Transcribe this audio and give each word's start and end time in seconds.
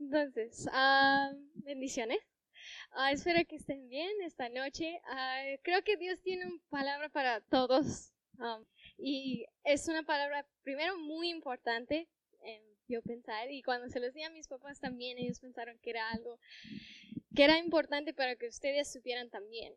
Entonces, 0.00 0.66
ah, 0.72 1.30
bendiciones. 1.56 2.18
Ah, 2.92 3.12
espero 3.12 3.44
que 3.46 3.56
estén 3.56 3.88
bien 3.88 4.10
esta 4.22 4.48
noche. 4.48 5.00
Ah, 5.04 5.42
creo 5.62 5.82
que 5.82 5.96
Dios 5.96 6.20
tiene 6.22 6.46
una 6.46 6.60
palabra 6.70 7.08
para 7.10 7.40
todos. 7.42 8.12
um, 8.38 8.64
y 8.98 9.46
es 9.64 9.86
una 9.88 10.02
palabra, 10.02 10.46
primero, 10.62 10.98
muy 10.98 11.28
importante 11.28 12.08
yo 12.88 13.02
pensar. 13.02 13.50
Y 13.50 13.62
cuando 13.62 13.88
se 13.88 14.00
los 14.00 14.12
di 14.12 14.22
a 14.22 14.30
mis 14.30 14.48
papás 14.48 14.80
también, 14.80 15.16
ellos 15.18 15.38
pensaron 15.38 15.78
que 15.78 15.90
era 15.90 16.10
algo 16.10 16.40
que 17.34 17.44
era 17.44 17.58
importante 17.58 18.12
para 18.12 18.34
que 18.34 18.48
ustedes 18.48 18.90
supieran 18.92 19.30
también. 19.30 19.74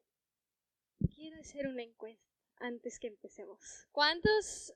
Quiero 1.14 1.40
hacer 1.40 1.68
una 1.68 1.84
encuesta 1.84 2.26
antes 2.58 2.98
que 2.98 3.08
empecemos. 3.08 3.88
¿Cuántos 3.92 4.74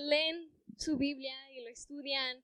leen 0.00 0.50
su 0.78 0.96
Biblia 0.96 1.34
y 1.52 1.62
lo 1.62 1.68
estudian? 1.68 2.42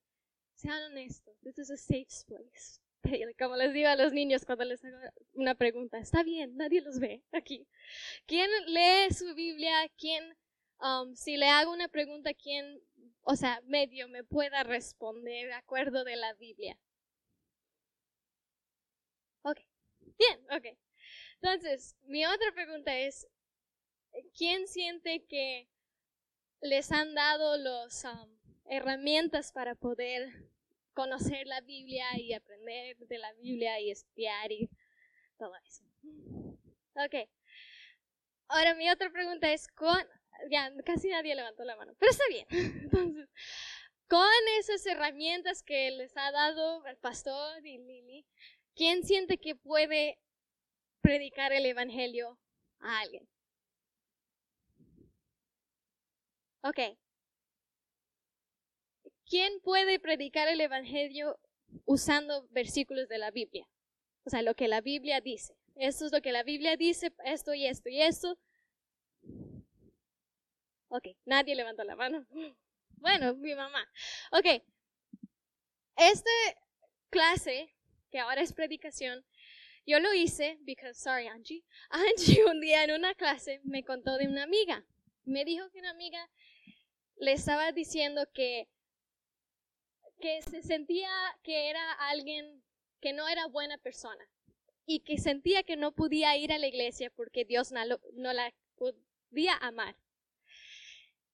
Sean 0.60 0.82
honestos. 0.92 1.34
This 1.42 1.58
is 1.58 1.70
a 1.70 1.76
safe 1.76 2.10
place. 2.26 2.80
Como 3.38 3.56
les 3.56 3.72
digo 3.72 3.88
a 3.88 3.96
los 3.96 4.12
niños 4.12 4.44
cuando 4.44 4.64
les 4.64 4.84
hago 4.84 4.98
una 5.32 5.54
pregunta, 5.54 5.98
está 5.98 6.22
bien, 6.22 6.54
nadie 6.56 6.82
los 6.82 6.98
ve 6.98 7.22
aquí. 7.32 7.66
¿Quién 8.26 8.50
lee 8.66 9.10
su 9.10 9.34
Biblia? 9.34 9.88
¿Quién, 9.96 10.36
um, 10.80 11.14
si 11.14 11.38
le 11.38 11.48
hago 11.48 11.72
una 11.72 11.88
pregunta, 11.88 12.34
quién, 12.34 12.78
o 13.22 13.36
sea, 13.36 13.62
medio 13.64 14.06
me 14.08 14.22
pueda 14.22 14.62
responder 14.62 15.46
de 15.46 15.54
acuerdo 15.54 16.04
de 16.04 16.16
la 16.16 16.34
Biblia? 16.34 16.78
Ok, 19.42 19.60
bien, 20.18 20.40
ok. 20.50 20.76
Entonces, 21.40 21.96
mi 22.02 22.26
otra 22.26 22.52
pregunta 22.52 22.98
es, 22.98 23.26
¿quién 24.36 24.68
siente 24.68 25.24
que 25.24 25.70
les 26.60 26.92
han 26.92 27.14
dado 27.14 27.56
las 27.56 28.04
herramientas 28.66 29.52
para 29.52 29.74
poder 29.74 30.49
conocer 30.94 31.46
la 31.46 31.60
Biblia 31.60 32.06
y 32.16 32.32
aprender 32.32 32.96
de 32.98 33.18
la 33.18 33.32
Biblia 33.34 33.80
y 33.80 33.90
estudiar 33.90 34.52
y 34.52 34.68
todo 35.38 35.52
eso? 35.64 35.84
Ok. 36.94 37.28
Ahora 38.48 38.74
mi 38.74 38.90
otra 38.90 39.10
pregunta 39.10 39.52
es, 39.52 39.68
con, 39.68 39.98
ya 40.50 40.72
casi 40.84 41.08
nadie 41.08 41.34
levantó 41.34 41.64
la 41.64 41.76
mano, 41.76 41.94
pero 41.98 42.10
está 42.10 42.24
bien. 42.28 42.46
Entonces, 42.84 43.28
con 44.08 44.28
esas 44.58 44.84
herramientas 44.86 45.62
que 45.62 45.90
les 45.92 46.16
ha 46.16 46.32
dado 46.32 46.84
el 46.86 46.96
pastor 46.96 47.64
y 47.64 47.78
Lili, 47.78 48.26
¿quién 48.74 49.04
siente 49.04 49.38
que 49.38 49.54
puede 49.54 50.18
predicar 51.00 51.52
el 51.52 51.64
Evangelio 51.66 52.38
a 52.80 53.00
alguien? 53.00 53.28
Ok. 56.62 56.78
¿Quién 59.30 59.60
puede 59.60 60.00
predicar 60.00 60.48
el 60.48 60.60
Evangelio 60.60 61.38
usando 61.84 62.48
versículos 62.50 63.08
de 63.08 63.18
la 63.18 63.30
Biblia? 63.30 63.64
O 64.24 64.30
sea, 64.30 64.42
lo 64.42 64.56
que 64.56 64.66
la 64.66 64.80
Biblia 64.80 65.20
dice. 65.20 65.56
Esto 65.76 66.04
es 66.06 66.12
lo 66.12 66.20
que 66.20 66.32
la 66.32 66.42
Biblia 66.42 66.76
dice, 66.76 67.14
esto 67.24 67.54
y 67.54 67.64
esto 67.64 67.88
y 67.88 68.02
esto. 68.02 68.36
Ok, 70.88 71.06
nadie 71.24 71.54
levantó 71.54 71.84
la 71.84 71.96
mano. 71.96 72.26
Bueno, 73.02 73.34
mi 73.34 73.54
mamá. 73.54 73.90
Ok. 74.30 74.62
Esta 75.96 76.30
clase, 77.08 77.74
que 78.10 78.18
ahora 78.18 78.42
es 78.42 78.52
predicación, 78.52 79.24
yo 79.86 80.00
lo 80.00 80.12
hice, 80.12 80.58
because, 80.60 81.00
sorry 81.00 81.26
Angie, 81.26 81.64
Angie 81.90 82.44
un 82.44 82.60
día 82.60 82.84
en 82.84 82.90
una 82.90 83.14
clase 83.14 83.62
me 83.64 83.84
contó 83.84 84.18
de 84.18 84.28
una 84.28 84.42
amiga. 84.42 84.84
Me 85.24 85.46
dijo 85.46 85.70
que 85.70 85.78
una 85.78 85.92
amiga 85.92 86.28
le 87.16 87.32
estaba 87.32 87.72
diciendo 87.72 88.28
que, 88.34 88.68
que 90.20 90.42
se 90.42 90.62
sentía 90.62 91.10
que 91.42 91.70
era 91.70 91.92
alguien 92.10 92.62
que 93.00 93.12
no 93.12 93.28
era 93.28 93.46
buena 93.46 93.78
persona 93.78 94.28
y 94.86 95.00
que 95.00 95.18
sentía 95.18 95.62
que 95.62 95.76
no 95.76 95.92
podía 95.92 96.36
ir 96.36 96.52
a 96.52 96.58
la 96.58 96.66
iglesia 96.66 97.10
porque 97.10 97.44
Dios 97.44 97.72
no, 97.72 98.32
la 98.32 98.54
podía 98.76 99.56
amar. 99.60 99.96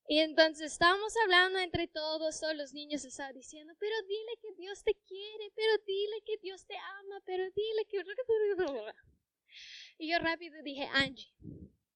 Y 0.08 0.20
entonces 0.20 0.72
estábamos 0.72 1.14
hablando 1.24 1.58
entre 1.58 1.88
todos, 1.88 2.38
todos 2.38 2.54
los 2.54 2.72
niños 2.72 3.04
estaban 3.04 3.34
diciendo, 3.34 3.74
pero 3.80 3.94
dile 4.02 4.32
que 4.40 4.54
Dios 4.54 4.84
te 4.84 4.94
quiere, 4.94 5.50
pero 5.54 5.72
dile 5.84 6.22
que 6.24 6.36
Dios 6.38 6.64
te 6.66 6.76
ama, 6.76 7.20
pero 7.24 7.44
dile 7.50 7.84
que... 7.88 8.04
Y 9.98 10.10
yo 10.10 10.18
rápido 10.18 10.62
dije, 10.62 10.86
Angie, 10.92 11.32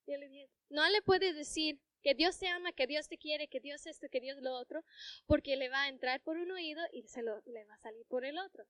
yo 0.06 0.16
le 0.16 0.28
dije, 0.28 0.50
no 0.70 0.88
le 0.88 1.02
puedes 1.02 1.36
decir 1.36 1.78
que 2.02 2.14
Dios 2.14 2.38
te 2.38 2.48
ama, 2.48 2.72
que 2.72 2.86
Dios 2.86 3.08
te 3.08 3.18
quiere, 3.18 3.48
que 3.48 3.60
Dios 3.60 3.86
esto, 3.86 4.08
que 4.10 4.20
Dios 4.20 4.40
lo 4.40 4.52
otro, 4.54 4.84
porque 5.26 5.56
le 5.56 5.68
va 5.68 5.84
a 5.84 5.88
entrar 5.88 6.20
por 6.22 6.36
un 6.36 6.50
oído 6.50 6.82
y 6.92 7.06
se 7.08 7.22
le 7.22 7.64
va 7.64 7.74
a 7.74 7.78
salir 7.78 8.06
por 8.06 8.24
el 8.24 8.38
otro. 8.38 8.66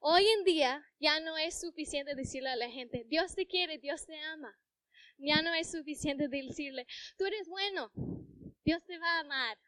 Hoy 0.00 0.26
en 0.26 0.44
día 0.44 0.84
ya 0.98 1.20
no 1.20 1.38
es 1.38 1.60
suficiente 1.60 2.14
decirle 2.14 2.50
a 2.50 2.56
la 2.56 2.70
gente, 2.70 3.04
Dios 3.06 3.34
te 3.34 3.46
quiere, 3.46 3.78
Dios 3.78 4.06
te 4.06 4.18
ama. 4.18 4.58
Ya 5.18 5.42
no 5.42 5.52
es 5.52 5.70
suficiente 5.70 6.28
decirle, 6.28 6.86
tú 7.18 7.26
eres 7.26 7.46
bueno, 7.48 7.92
Dios 8.64 8.84
te 8.84 8.98
va 8.98 9.16
a 9.16 9.20
amar. 9.20 9.58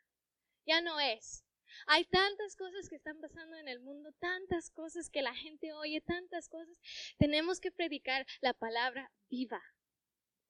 Ya 0.65 0.81
no 0.81 0.99
es. 0.99 1.45
Hay 1.87 2.05
tantas 2.05 2.57
cosas 2.57 2.89
que 2.89 2.97
están 2.97 3.21
pasando 3.21 3.57
en 3.57 3.69
el 3.69 3.81
mundo, 3.81 4.13
tantas 4.19 4.71
cosas 4.71 5.11
que 5.11 5.23
la 5.23 5.35
gente 5.35 5.73
oye, 5.73 6.01
tantas 6.01 6.49
cosas. 6.49 6.79
Tenemos 7.19 7.61
que 7.61 7.73
predicar 7.73 8.27
la 8.41 8.55
palabra 8.55 9.11
viva. 9.29 9.63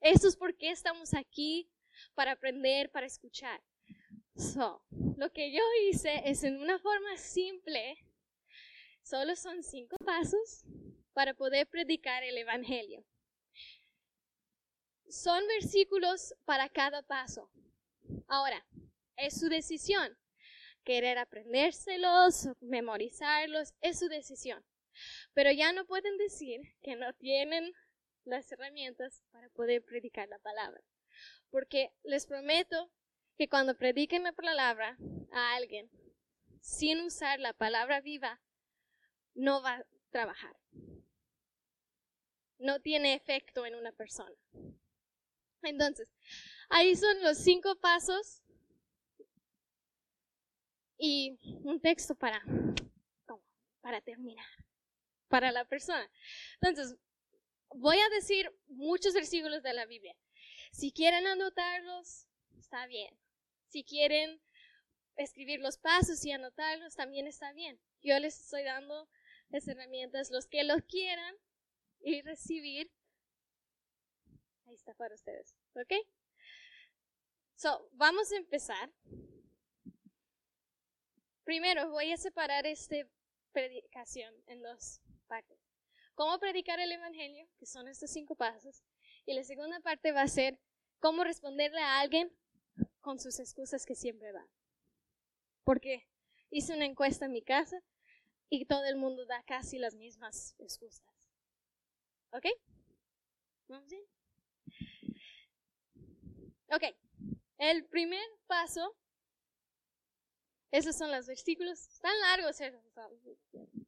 Eso 0.01 0.29
es 0.29 0.37
por 0.37 0.57
qué 0.57 0.71
estamos 0.71 1.15
aquí, 1.15 1.71
para 2.15 2.33
aprender, 2.33 2.91
para 2.91 3.07
escuchar. 3.07 3.63
So, 4.37 4.83
lo 5.17 5.31
que 5.33 5.53
yo 5.53 5.63
hice 5.89 6.23
es 6.25 6.43
en 6.45 6.61
una 6.61 6.79
forma 6.79 7.17
simple, 7.17 7.99
solo 9.03 9.37
son 9.37 9.63
cinco 9.63 9.97
pasos 10.05 10.65
para 11.13 11.35
poder 11.35 11.67
predicar 11.67 12.23
el 12.23 12.39
Evangelio. 12.39 13.05
Son 15.09 15.47
versículos 15.47 16.35
para 16.47 16.69
cada 16.71 17.03
paso. 17.03 17.51
Ahora, 18.27 18.67
es 19.17 19.39
su 19.39 19.49
decisión. 19.49 20.17
Querer 20.85 21.19
aprendérselos, 21.19 22.49
memorizarlos, 22.61 23.75
es 23.83 23.99
su 23.99 24.09
decisión. 24.09 24.65
Pero 25.35 25.53
ya 25.53 25.73
no 25.73 25.85
pueden 25.85 26.17
decir 26.17 26.61
que 26.83 26.97
no 26.97 27.13
tienen 27.15 27.73
las 28.25 28.51
herramientas 28.53 29.23
para 29.31 29.49
poder 29.51 29.85
predicar 29.85 30.29
la 30.29 30.39
palabra. 30.39 30.83
Porque 31.51 31.93
les 32.03 32.27
prometo 32.27 32.91
que 33.37 33.49
cuando 33.49 33.77
prediquen 33.77 34.23
la 34.23 34.33
palabra 34.33 34.97
a 35.33 35.55
alguien 35.55 35.91
sin 36.61 37.01
usar 37.01 37.41
la 37.41 37.53
palabra 37.53 38.01
viva, 38.01 38.41
no 39.35 39.63
va 39.63 39.77
a 39.77 39.87
trabajar. 40.11 40.57
No 42.59 42.81
tiene 42.81 43.15
efecto 43.15 43.67
en 43.67 43.75
una 43.75 43.93
persona. 43.93 44.37
Entonces, 45.63 46.09
ahí 46.69 46.95
son 46.97 47.23
los 47.23 47.39
cinco 47.39 47.77
pasos 47.77 48.43
y 50.99 51.37
un 51.65 51.81
texto 51.81 52.15
para, 52.15 52.43
para 53.81 54.01
terminar, 54.01 54.47
para 55.29 55.51
la 55.51 55.65
persona. 55.65 56.09
Entonces, 56.61 56.97
voy 57.71 57.99
a 57.99 58.09
decir 58.11 58.49
muchos 58.69 59.15
versículos 59.15 59.63
de 59.63 59.73
la 59.73 59.87
Biblia. 59.87 60.17
Si 60.73 60.91
quieren 60.91 61.27
anotarlos, 61.27 62.27
está 62.59 62.87
bien. 62.87 63.17
Si 63.69 63.85
quieren 63.85 64.41
escribir 65.17 65.61
los 65.61 65.77
pasos 65.77 66.25
y 66.25 66.33
anotarlos, 66.33 66.97
también 66.97 67.27
está 67.27 67.53
bien. 67.53 67.79
Yo 68.03 68.19
les 68.19 68.41
estoy 68.41 68.65
dando 68.65 69.09
las 69.51 69.69
herramientas, 69.69 70.31
los 70.31 70.47
que 70.47 70.65
los 70.65 70.83
quieran 70.85 71.37
y 72.01 72.23
recibir. 72.23 72.91
Ahí 74.67 74.75
está 74.75 74.95
para 74.95 75.15
ustedes, 75.15 75.55
¿ok? 75.75 75.93
So, 77.55 77.89
vamos 77.93 78.33
a 78.33 78.37
empezar. 78.37 78.91
Primero 81.45 81.91
voy 81.91 82.13
a 82.13 82.17
separar 82.17 82.67
esta 82.67 82.97
predicación 83.53 84.35
en 84.47 84.63
dos 84.63 85.03
partes. 85.27 85.59
Cómo 86.15 86.39
predicar 86.39 86.81
el 86.81 86.93
Evangelio, 86.93 87.47
que 87.59 87.67
son 87.67 87.89
estos 87.89 88.11
cinco 88.11 88.35
pasos. 88.35 88.83
Y 89.27 89.35
la 89.35 89.45
segunda 89.45 89.81
parte 89.81 90.13
va 90.13 90.23
a 90.23 90.29
ser 90.29 90.59
cómo 90.99 91.25
responderle 91.25 91.81
a 91.81 92.01
alguien 92.01 92.33
con 93.01 93.19
sus 93.19 93.39
excusas 93.39 93.87
que 93.87 93.95
siempre 93.95 94.33
dan. 94.33 94.49
Porque 95.65 96.09
hice 96.51 96.75
una 96.75 96.87
encuesta 96.87 97.27
en 97.27 97.33
mi 97.33 97.43
casa 97.43 97.83
y 98.49 98.67
todo 98.67 98.85
el 98.85 98.97
mundo 98.97 99.25
da 99.27 99.43
casi 99.45 99.79
las 99.79 99.95
mismas 99.95 100.55
excusas. 100.59 101.05
¿Ok? 102.33 102.47
¿Vamos 103.69 103.89
bien? 103.89 104.05
Ok. 106.71 106.85
El 107.59 107.85
primer 107.87 108.25
paso, 108.47 108.97
esos 110.73 110.97
son 110.97 111.11
los 111.11 111.27
versículos, 111.27 111.87
están 111.87 112.19
largos, 112.21 112.61
esos, 112.61 112.81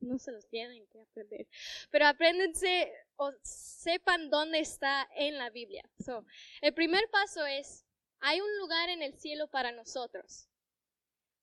no 0.01 0.19
se 0.19 0.33
los 0.33 0.47
tienen 0.49 0.87
que 0.89 1.01
aprender, 1.01 1.49
pero 1.91 2.07
apréndense 2.07 2.93
o 3.17 3.33
sepan 3.43 4.29
dónde 4.29 4.61
está 4.61 5.09
en 5.17 5.39
la 5.39 5.49
Biblia. 5.49 5.83
So, 5.99 6.27
el 6.61 6.75
primer 6.75 7.09
paso 7.11 7.45
es, 7.47 7.87
hay 8.21 8.41
un 8.41 8.59
lugar 8.59 8.91
en 8.91 9.03
el 9.03 9.19
cielo 9.19 9.49
para 9.49 9.73
nosotros. 9.73 10.47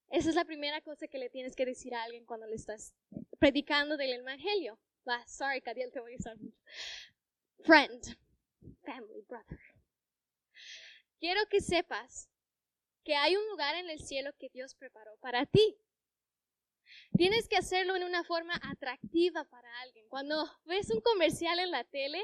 Esa 0.10 0.30
es 0.30 0.36
la 0.36 0.46
primera 0.46 0.82
cosa 0.82 1.08
que 1.08 1.18
le 1.18 1.30
tienes 1.30 1.56
que 1.56 1.66
decir 1.66 1.96
a 1.96 2.04
alguien 2.04 2.26
cuando 2.26 2.46
le 2.46 2.56
estás 2.56 2.94
predicando 3.40 3.98
del 3.98 4.14
Evangelio. 4.14 4.78
Va, 5.08 5.26
sorry, 5.28 5.62
Cadiel, 5.62 5.92
te 5.92 6.02
voy 6.02 6.14
a 6.14 6.18
usar 6.18 6.38
mucho. 6.38 6.62
Friend, 7.64 8.18
family, 8.84 9.22
brother. 9.28 9.60
Quiero 11.20 11.42
que 11.50 11.62
sepas 11.62 12.30
que 13.04 13.16
hay 13.16 13.36
un 13.36 13.48
lugar 13.48 13.76
en 13.76 13.90
el 13.90 14.00
cielo 14.00 14.32
que 14.40 14.50
Dios 14.50 14.76
preparó 14.76 15.16
para 15.18 15.46
ti. 15.46 15.78
Tienes 17.18 17.48
que 17.48 17.58
hacerlo 17.58 17.96
en 17.96 18.04
una 18.04 18.24
forma 18.24 18.60
atractiva 18.64 19.46
para 19.46 19.70
alguien. 19.82 20.08
Cuando 20.10 20.50
ves 20.66 20.90
un 20.92 21.02
comercial 21.02 21.60
en 21.60 21.72
la 21.72 21.84
tele 21.84 22.24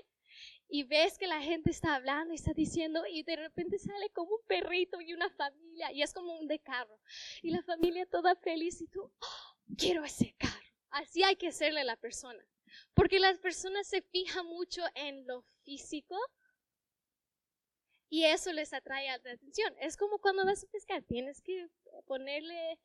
y 0.70 0.84
ves 0.84 1.18
que 1.18 1.28
la 1.28 1.42
gente 1.42 1.72
está 1.72 1.96
hablando 1.96 2.34
y 2.34 2.36
está 2.36 2.54
diciendo 2.54 3.04
y 3.10 3.24
de 3.24 3.38
repente 3.38 3.80
sale 3.80 4.10
como 4.10 4.36
un 4.36 4.46
perrito 4.48 5.00
y 5.00 5.14
una 5.14 5.30
familia 5.30 5.92
y 5.92 6.02
es 6.02 6.14
como 6.14 6.38
un 6.38 6.48
de 6.48 6.60
carro 6.60 7.00
y 7.42 7.52
la 7.52 7.64
familia 7.64 8.06
toda 8.06 8.36
feliz 8.36 8.82
y 8.82 8.88
tú, 8.88 9.02
oh, 9.04 9.58
quiero 9.78 10.04
ese 10.04 10.36
carro. 10.38 10.54
Así 10.90 11.24
hay 11.24 11.36
que 11.36 11.48
hacerle 11.48 11.82
a 11.82 11.86
la 11.86 11.98
persona. 11.98 12.44
Porque 12.94 13.20
las 13.20 13.38
personas 13.40 13.88
se 13.88 14.02
fijan 14.02 14.46
mucho 14.46 14.84
en 14.96 15.26
lo 15.26 15.44
físico 15.64 16.18
y 18.10 18.26
eso 18.26 18.54
les 18.54 18.74
atrae 18.74 19.08
la 19.08 19.16
atención. 19.16 19.74
Es 19.80 19.98
como 19.98 20.20
cuando 20.20 20.46
vas 20.46 20.64
a 20.64 20.68
pescar, 20.68 21.04
tienes 21.04 21.42
que 21.42 21.68
ponerle 22.06 22.80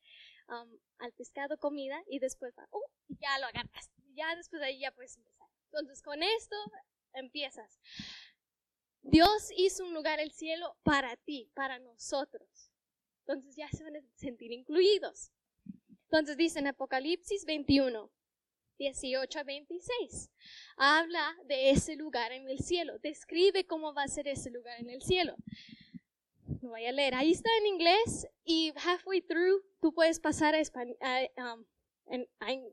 um, 0.49 0.79
al 0.99 1.13
pescado 1.13 1.57
comida 1.59 2.03
y 2.07 2.19
después 2.19 2.55
oh, 2.71 2.91
ya 3.09 3.39
lo 3.39 3.47
agarras. 3.47 3.91
Ya 4.15 4.35
después 4.37 4.61
de 4.61 4.67
ahí 4.67 4.81
ya 4.81 4.93
puedes 4.93 5.17
empezar. 5.17 5.49
Entonces 5.67 6.03
con 6.03 6.23
esto 6.23 6.57
empiezas. 7.15 7.81
Dios 9.03 9.51
hizo 9.57 9.85
un 9.85 9.95
lugar 9.95 10.21
el 10.21 10.33
cielo 10.33 10.77
para 10.83 11.17
ti, 11.17 11.51
para 11.55 11.79
nosotros. 11.79 12.71
Entonces 13.21 13.57
ya 13.57 13.69
se 13.71 13.85
van 13.85 13.97
a 13.97 14.01
sentir 14.17 14.53
incluidos. 14.53 15.33
Entonces 16.05 16.37
dice 16.37 16.59
en 16.59 16.67
Apocalipsis 16.67 17.45
21, 17.45 18.11
18 18.79 19.39
a 19.39 19.45
26. 19.45 20.31
Habla 20.77 21.37
de 21.47 21.71
ese 21.71 21.97
lugar 21.97 22.33
en 22.33 22.49
el 22.49 22.59
cielo. 22.59 22.99
Describe 22.99 23.67
cómo 23.67 23.95
va 23.95 24.05
a 24.05 24.09
ser 24.09 24.29
ese 24.29 24.51
lugar 24.51 24.81
en 24.81 24.91
el 24.91 25.03
cielo. 25.03 25.37
Lo 26.61 26.71
voy 26.71 26.87
a 26.87 26.93
leer. 26.93 27.15
Ahí 27.15 27.33
está 27.33 27.51
en 27.59 27.67
inglés 27.67 28.27
y 28.45 28.73
halfway 28.77 29.21
through 29.23 29.63
tú 29.81 29.93
puedes 29.93 30.21
pasar 30.21 30.55
a, 30.55 30.61
español, 30.61 30.97
um, 31.37 31.65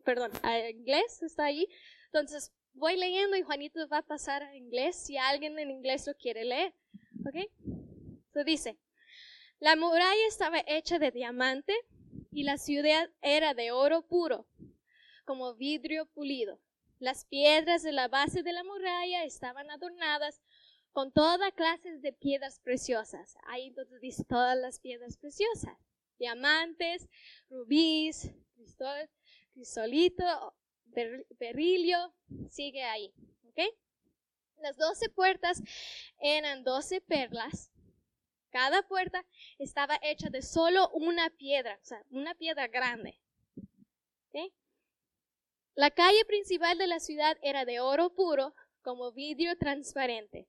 perdón, 0.04 0.31
a 0.44 0.69
inglés. 0.69 1.22
Está 1.22 1.46
ahí. 1.46 1.68
Entonces 2.06 2.52
voy 2.74 2.98
leyendo 2.98 3.38
y 3.38 3.42
Juanito 3.42 3.88
va 3.88 4.00
a 4.00 4.06
pasar 4.06 4.44
a 4.44 4.56
inglés 4.56 4.95
si 4.95 5.18
alguien 5.18 5.57
en 5.60 5.72
inglés 5.72 6.07
lo 6.07 6.16
quiere 6.16 6.45
leer. 6.45 6.74
¿Ok? 7.25 7.36
So 8.34 8.44
dice, 8.44 8.78
la 9.60 9.75
muralla 9.75 10.28
estaba 10.28 10.63
hecha 10.66 11.00
de 11.00 11.12
diamante 11.12 11.75
y 12.31 12.44
la 12.44 12.57
ciudad 12.57 13.10
era 13.22 13.54
de 13.54 13.72
oro 13.72 14.04
puro 14.04 14.48
como 15.30 15.54
vidrio 15.54 16.08
pulido. 16.08 16.60
Las 16.98 17.24
piedras 17.26 17.84
de 17.84 17.92
la 17.92 18.08
base 18.08 18.42
de 18.42 18.52
la 18.52 18.64
muralla 18.64 19.26
estaban 19.26 19.70
adornadas 19.70 20.42
con 20.92 21.12
toda 21.12 21.52
clase 21.52 22.00
de 22.00 22.14
piedras 22.14 22.60
preciosas. 22.62 23.38
Ahí 23.46 23.68
entonces 23.68 24.02
dice 24.02 24.24
todas 24.24 24.58
las 24.58 24.80
piedras 24.80 25.18
preciosas. 25.18 25.78
Diamantes, 26.18 27.08
rubíes, 27.48 28.31
crisolito, 29.54 30.56
berilio, 31.38 32.12
sigue 32.50 32.81
ahí. 32.81 33.14
¿ok? 33.50 33.60
Las 34.64 34.78
doce 34.78 35.10
puertas 35.10 35.62
eran 36.18 36.64
doce 36.64 37.02
perlas. 37.02 37.72
Cada 38.50 38.81
puerta 38.81 39.24
estaba 39.60 40.00
hecha 40.02 40.31
de 40.31 40.42
solo 40.42 40.90
una 40.90 41.30
piedra, 41.30 41.78
o 41.80 41.86
sea, 41.86 42.04
una 42.10 42.34
piedra 42.34 42.68
grande. 42.68 43.20
La 45.80 45.92
calle 45.92 46.26
principal 46.26 46.78
de 46.78 46.88
la 46.88 47.00
ciudad 47.00 47.38
era 47.42 47.64
de 47.64 47.80
oro 47.80 48.14
puro, 48.14 48.54
como 48.81 49.14
vidrio 49.14 49.56
transparente. 49.58 50.46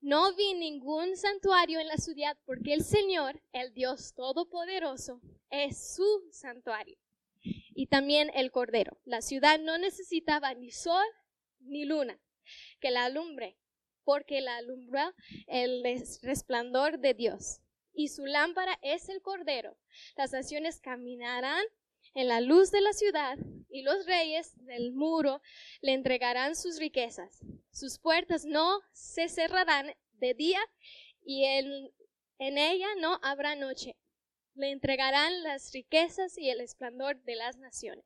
No 0.00 0.32
vi 0.36 0.54
ningún 0.54 1.16
santuario 1.16 1.80
en 1.80 1.88
la 1.88 1.96
ciudad 1.96 2.38
porque 2.46 2.74
el 2.74 2.84
Señor, 2.84 3.42
el 3.50 3.74
Dios 3.74 4.14
Todopoderoso, 4.14 5.20
es 5.50 5.96
su 5.96 6.22
santuario. 6.30 6.96
Y 7.42 7.88
también 7.88 8.30
el 8.32 8.52
Cordero. 8.52 8.96
La 9.04 9.22
ciudad 9.22 9.58
no 9.58 9.76
necesitaba 9.76 10.54
ni 10.54 10.70
sol 10.70 11.04
ni 11.58 11.84
luna 11.84 12.20
que 12.78 12.92
la 12.92 13.06
alumbre, 13.06 13.58
porque 14.04 14.40
la 14.40 14.56
alumbra 14.58 15.16
el 15.48 15.82
resplandor 16.22 17.00
de 17.00 17.14
Dios. 17.14 17.60
Y 17.92 18.06
su 18.06 18.24
lámpara 18.24 18.78
es 18.82 19.08
el 19.08 19.20
Cordero. 19.20 19.76
Las 20.14 20.30
naciones 20.30 20.78
caminarán 20.80 21.64
en 22.14 22.28
la 22.28 22.40
luz 22.40 22.70
de 22.70 22.80
la 22.80 22.92
ciudad, 22.92 23.38
y 23.70 23.82
los 23.82 24.04
reyes 24.06 24.52
del 24.66 24.92
muro 24.92 25.40
le 25.80 25.92
entregarán 25.92 26.56
sus 26.56 26.78
riquezas. 26.78 27.40
Sus 27.70 27.98
puertas 27.98 28.44
no 28.44 28.80
se 28.92 29.28
cerrarán 29.28 29.94
de 30.14 30.34
día, 30.34 30.60
y 31.24 31.44
en, 31.44 31.92
ella 32.38 32.88
no 32.98 33.18
habrá 33.22 33.54
noche. 33.54 33.96
Le 34.54 34.70
entregarán 34.70 35.42
las 35.42 35.72
riquezas 35.72 36.36
y 36.36 36.50
el 36.50 36.60
esplendor 36.60 37.22
de 37.22 37.36
las 37.36 37.56
naciones. 37.58 38.04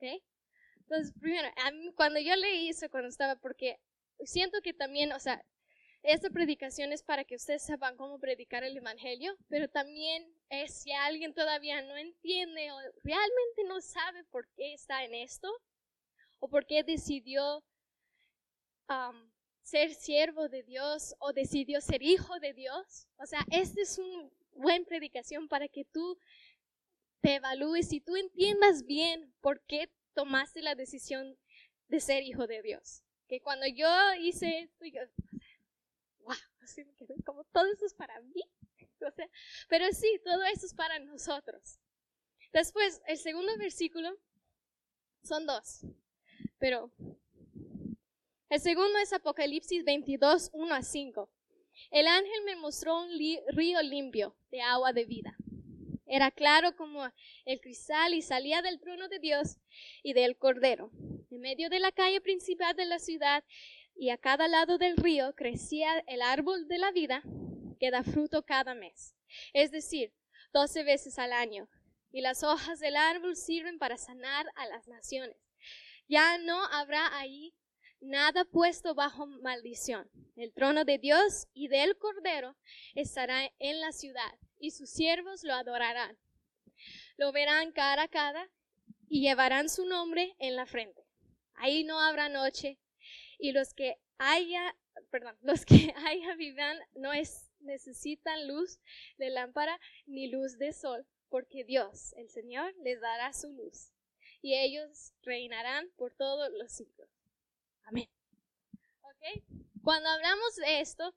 Entonces, 0.00 1.12
primero, 1.20 1.48
cuando 1.96 2.20
yo 2.20 2.36
leí 2.36 2.68
eso, 2.68 2.88
cuando 2.88 3.08
estaba, 3.08 3.36
porque 3.36 3.80
siento 4.24 4.60
que 4.62 4.72
también, 4.72 5.12
o 5.12 5.18
sea, 5.18 5.44
esta 6.02 6.30
predicación 6.30 6.92
es 6.92 7.02
para 7.02 7.24
que 7.24 7.34
ustedes 7.34 7.62
sepan 7.62 7.96
cómo 7.96 8.20
predicar 8.20 8.62
el 8.62 8.76
Evangelio, 8.76 9.36
pero 9.48 9.68
también 9.68 10.32
es 10.50 10.82
si 10.82 10.92
alguien 10.92 11.34
todavía 11.34 11.82
no 11.82 11.96
entiende 11.96 12.72
o 12.72 12.78
realmente 13.04 13.64
no 13.66 13.80
sabe 13.80 14.24
por 14.24 14.48
qué 14.54 14.74
está 14.74 15.04
en 15.04 15.14
esto 15.14 15.48
o 16.38 16.48
por 16.48 16.66
qué 16.66 16.82
decidió 16.82 17.64
um, 18.88 19.30
ser 19.62 19.94
siervo 19.94 20.48
de 20.48 20.62
Dios 20.62 21.14
o 21.18 21.32
decidió 21.32 21.80
ser 21.80 22.02
hijo 22.02 22.38
de 22.40 22.54
Dios. 22.54 23.08
O 23.16 23.26
sea, 23.26 23.44
esta 23.50 23.80
es 23.82 23.98
una 23.98 24.30
buena 24.52 24.84
predicación 24.86 25.48
para 25.48 25.68
que 25.68 25.84
tú 25.84 26.18
te 27.20 27.36
evalúes 27.36 27.92
y 27.92 28.00
tú 28.00 28.16
entiendas 28.16 28.86
bien 28.86 29.34
por 29.40 29.60
qué 29.66 29.90
tomaste 30.14 30.62
la 30.62 30.74
decisión 30.74 31.36
de 31.88 32.00
ser 32.00 32.22
hijo 32.22 32.46
de 32.46 32.62
Dios. 32.62 33.02
Que 33.28 33.40
cuando 33.40 33.66
yo 33.66 33.88
hice 34.20 34.60
esto, 34.60 34.86
yo, 34.86 35.00
como 37.24 37.44
todo 37.44 37.66
eso 37.66 37.84
es 37.84 37.94
para 37.94 38.20
mí. 38.20 38.42
pero 39.68 39.86
sí, 39.92 40.20
todo 40.24 40.42
eso 40.44 40.66
es 40.66 40.74
para 40.74 40.98
nosotros. 40.98 41.78
Después, 42.52 43.00
el 43.06 43.18
segundo 43.18 43.56
versículo 43.58 44.16
son 45.22 45.46
dos, 45.46 45.84
pero 46.58 46.90
el 48.48 48.60
segundo 48.60 48.98
es 48.98 49.12
Apocalipsis 49.12 49.84
22, 49.84 50.50
1 50.52 50.74
a 50.74 50.82
5. 50.82 51.30
El 51.90 52.06
ángel 52.06 52.44
me 52.44 52.56
mostró 52.56 53.02
un 53.02 53.10
río 53.48 53.82
limpio 53.82 54.36
de 54.50 54.62
agua 54.62 54.92
de 54.92 55.04
vida. 55.04 55.36
Era 56.06 56.30
claro 56.30 56.74
como 56.74 57.06
el 57.44 57.60
cristal 57.60 58.14
y 58.14 58.22
salía 58.22 58.62
del 58.62 58.80
trono 58.80 59.08
de 59.08 59.18
Dios 59.18 59.58
y 60.02 60.14
del 60.14 60.38
Cordero. 60.38 60.90
En 61.30 61.40
medio 61.40 61.68
de 61.68 61.80
la 61.80 61.92
calle 61.92 62.22
principal 62.22 62.74
de 62.74 62.86
la 62.86 62.98
ciudad 62.98 63.44
y 63.94 64.08
a 64.08 64.16
cada 64.16 64.48
lado 64.48 64.78
del 64.78 64.96
río 64.96 65.34
crecía 65.34 66.02
el 66.06 66.22
árbol 66.22 66.66
de 66.68 66.78
la 66.78 66.90
vida 66.92 67.22
que 67.78 67.90
da 67.90 68.02
fruto 68.02 68.42
cada 68.44 68.74
mes, 68.74 69.14
es 69.52 69.70
decir, 69.70 70.12
doce 70.52 70.82
veces 70.84 71.18
al 71.18 71.32
año. 71.32 71.68
Y 72.10 72.22
las 72.22 72.42
hojas 72.42 72.80
del 72.80 72.96
árbol 72.96 73.36
sirven 73.36 73.78
para 73.78 73.98
sanar 73.98 74.46
a 74.56 74.66
las 74.66 74.88
naciones. 74.88 75.36
Ya 76.08 76.38
no 76.38 76.64
habrá 76.66 77.16
ahí 77.18 77.54
nada 78.00 78.44
puesto 78.44 78.94
bajo 78.94 79.26
maldición. 79.26 80.10
El 80.36 80.52
trono 80.52 80.84
de 80.84 80.98
Dios 80.98 81.48
y 81.52 81.68
del 81.68 81.96
Cordero 81.98 82.56
estará 82.94 83.50
en 83.58 83.80
la 83.80 83.92
ciudad, 83.92 84.32
y 84.58 84.70
sus 84.70 84.90
siervos 84.90 85.42
lo 85.44 85.54
adorarán. 85.54 86.16
Lo 87.16 87.32
verán 87.32 87.72
cara 87.72 88.04
a 88.04 88.08
cara 88.08 88.48
y 89.08 89.20
llevarán 89.20 89.68
su 89.68 89.84
nombre 89.84 90.34
en 90.38 90.56
la 90.56 90.66
frente. 90.66 91.04
Ahí 91.54 91.84
no 91.84 92.00
habrá 92.00 92.28
noche, 92.28 92.78
y 93.38 93.52
los 93.52 93.74
que 93.74 93.98
haya, 94.18 94.76
perdón, 95.10 95.36
los 95.42 95.64
que 95.64 95.92
haya 96.06 96.34
vivan 96.36 96.78
no 96.94 97.12
es, 97.12 97.47
necesitan 97.60 98.46
luz 98.48 98.78
de 99.18 99.30
lámpara 99.30 99.78
ni 100.06 100.28
luz 100.28 100.58
de 100.58 100.72
sol, 100.72 101.06
porque 101.28 101.64
Dios, 101.64 102.12
el 102.14 102.30
Señor, 102.30 102.74
les 102.82 103.00
dará 103.00 103.32
su 103.32 103.52
luz 103.52 103.92
y 104.42 104.54
ellos 104.54 105.12
reinarán 105.22 105.90
por 105.96 106.14
todos 106.14 106.50
los 106.52 106.72
siglos. 106.72 107.08
Amén. 107.84 108.08
¿Ok? 109.02 109.42
Cuando 109.82 110.08
hablamos 110.08 110.56
de 110.56 110.80
esto, 110.80 111.14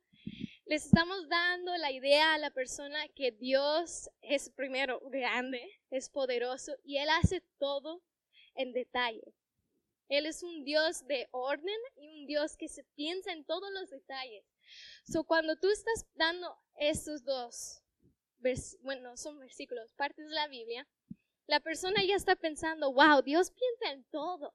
les 0.66 0.86
estamos 0.86 1.28
dando 1.28 1.76
la 1.78 1.92
idea 1.92 2.34
a 2.34 2.38
la 2.38 2.52
persona 2.52 3.08
que 3.10 3.32
Dios 3.32 4.10
es 4.22 4.50
primero 4.50 5.02
grande, 5.10 5.62
es 5.90 6.10
poderoso 6.10 6.78
y 6.84 6.98
Él 6.98 7.10
hace 7.10 7.42
todo 7.58 8.02
en 8.56 8.72
detalle. 8.72 9.34
Él 10.08 10.26
es 10.26 10.44
un 10.44 10.64
Dios 10.64 11.06
de 11.08 11.28
orden 11.32 11.80
y 11.96 12.08
un 12.08 12.26
Dios 12.26 12.58
que 12.58 12.68
se 12.68 12.84
piensa 12.96 13.32
en 13.32 13.46
todos 13.46 13.70
los 13.72 13.90
detalles. 13.90 14.46
So, 15.06 15.24
cuando 15.24 15.56
tú 15.58 15.70
estás 15.70 16.06
dando 16.16 16.58
estos 16.76 17.24
dos, 17.24 17.84
bueno, 18.82 19.18
son 19.18 19.40
versículos, 19.40 19.94
partes 19.94 20.28
de 20.28 20.34
la 20.34 20.48
Biblia, 20.48 20.88
la 21.48 21.60
persona 21.60 22.04
ya 22.04 22.16
está 22.16 22.36
pensando, 22.36 22.94
wow, 22.94 23.22
Dios 23.22 23.52
piensa 23.52 23.94
en 23.94 24.04
todo. 24.06 24.54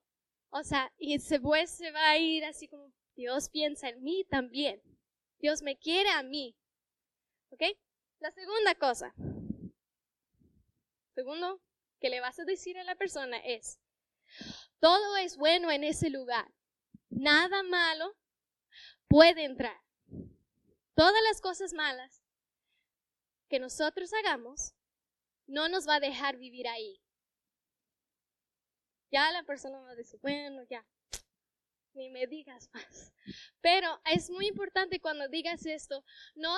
O 0.50 0.62
sea, 0.62 0.92
y 0.99 1.18
después 1.18 1.70
se 1.70 1.90
va 1.90 2.11
a 2.11 2.18
ir 2.18 2.44
así 2.44 2.68
como, 2.68 2.92
Dios 3.14 3.50
piensa 3.50 3.88
en 3.88 4.02
mí 4.02 4.25
también. 4.30 4.82
Dios 5.38 5.62
me 5.62 5.76
quiere 5.76 6.08
a 6.11 6.23
mí. 6.23 6.56
¿Ok? 7.50 7.62
La 8.20 8.30
segunda 8.32 8.75
cosa. 8.75 9.14
Segundo 11.14 11.62
que 12.00 12.11
le 12.11 12.20
vas 12.20 12.38
a 12.38 12.44
decir 12.44 12.78
a 12.78 12.85
la 12.85 12.94
persona 12.94 13.38
es, 13.38 13.80
todo 14.80 15.16
es 15.16 15.37
bueno 15.37 15.70
en 15.70 15.85
ese 15.85 16.11
lugar. 16.11 16.52
Nada 17.08 17.62
malo 17.62 18.14
puede 19.08 19.44
entrar. 19.44 19.76
Todas 20.96 21.22
las 21.28 21.42
cosas 21.42 21.74
malas 21.74 22.24
que 23.50 23.60
nosotros 23.60 24.10
hagamos 24.14 24.72
no 25.46 25.68
nos 25.68 25.86
va 25.86 25.96
a 25.96 26.00
dejar 26.00 26.38
vivir 26.38 26.66
ahí. 26.66 27.02
Ya 29.12 29.30
la 29.30 29.42
persona 29.42 29.78
va 29.78 29.90
a 29.90 29.94
decir, 29.94 30.18
bueno, 30.22 30.62
ya, 30.70 30.86
ni 31.92 32.08
me 32.08 32.26
digas 32.26 32.70
más. 32.72 33.12
Pero 33.60 34.00
es 34.06 34.30
muy 34.30 34.46
importante 34.46 34.98
cuando 34.98 35.28
digas 35.28 35.66
esto, 35.66 36.02
no, 36.34 36.56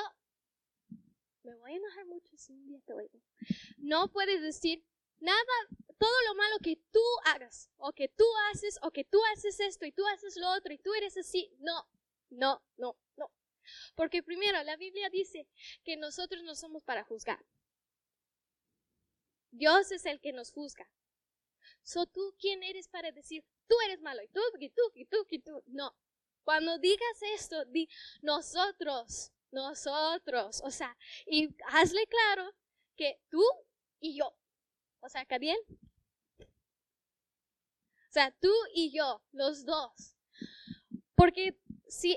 me 1.43 1.57
voy 1.57 1.73
a 1.73 1.77
enojar 1.77 2.07
mucho 2.07 2.37
si 2.37 2.53
un 2.53 2.65
día 2.65 2.81
te 2.87 2.93
oigo. 2.93 3.21
No 3.77 4.13
puedes 4.13 4.41
decir 4.41 4.85
nada, 5.19 5.43
todo 5.99 6.23
lo 6.29 6.37
malo 6.37 6.59
que 6.63 6.77
tú 6.93 7.03
hagas, 7.25 7.71
o 7.77 7.93
que 7.93 8.09
tú 8.09 8.25
haces, 8.53 8.79
o 8.83 8.93
que 8.93 9.03
tú 9.03 9.21
haces 9.33 9.59
esto 9.59 9.85
y 9.85 9.91
tú 9.91 10.07
haces 10.07 10.37
lo 10.37 10.49
otro 10.53 10.73
y 10.73 10.79
tú 10.79 10.95
eres 10.95 11.17
así. 11.17 11.53
No, 11.59 11.89
no, 12.31 12.63
no, 12.77 12.97
no. 13.17 13.33
Porque 13.95 14.23
primero, 14.23 14.63
la 14.63 14.77
Biblia 14.77 15.09
dice 15.11 15.47
que 15.85 15.97
nosotros 15.97 16.43
no 16.43 16.55
somos 16.55 16.83
para 16.85 17.05
juzgar. 17.05 17.45
Dios 19.51 19.91
es 19.93 20.07
el 20.07 20.21
que 20.21 20.33
nos 20.33 20.53
juzga. 20.53 20.89
So 21.83 22.07
tú 22.07 22.35
quién 22.39 22.63
eres 22.63 22.89
para 22.89 23.13
decir, 23.13 23.45
tú 23.67 23.75
eres 23.87 24.01
malo 24.01 24.23
y 24.23 24.29
tú, 24.29 24.41
y 24.59 24.69
tú, 24.71 24.83
y 24.95 25.05
tú, 25.07 25.27
y 25.31 25.39
tú. 25.39 25.63
No. 25.67 25.97
Cuando 26.45 26.79
digas 26.79 27.23
esto, 27.35 27.65
di 27.67 27.89
nosotros, 28.23 29.33
nosotros. 29.51 30.61
O 30.65 30.71
sea, 30.71 30.97
y 31.27 31.49
hazle 31.67 32.07
claro 32.07 32.55
que 32.97 33.21
tú 33.31 33.43
y 34.01 34.17
yo. 34.19 34.37
O 35.01 35.09
sea, 35.09 35.23
¿está 35.23 35.39
bien? 35.39 35.59
O 36.41 38.11
sea, 38.11 38.35
tú 38.41 38.53
y 38.75 38.91
yo, 38.91 39.23
los 39.33 39.65
dos. 39.65 40.15
Porque 41.15 41.59
si, 41.87 42.17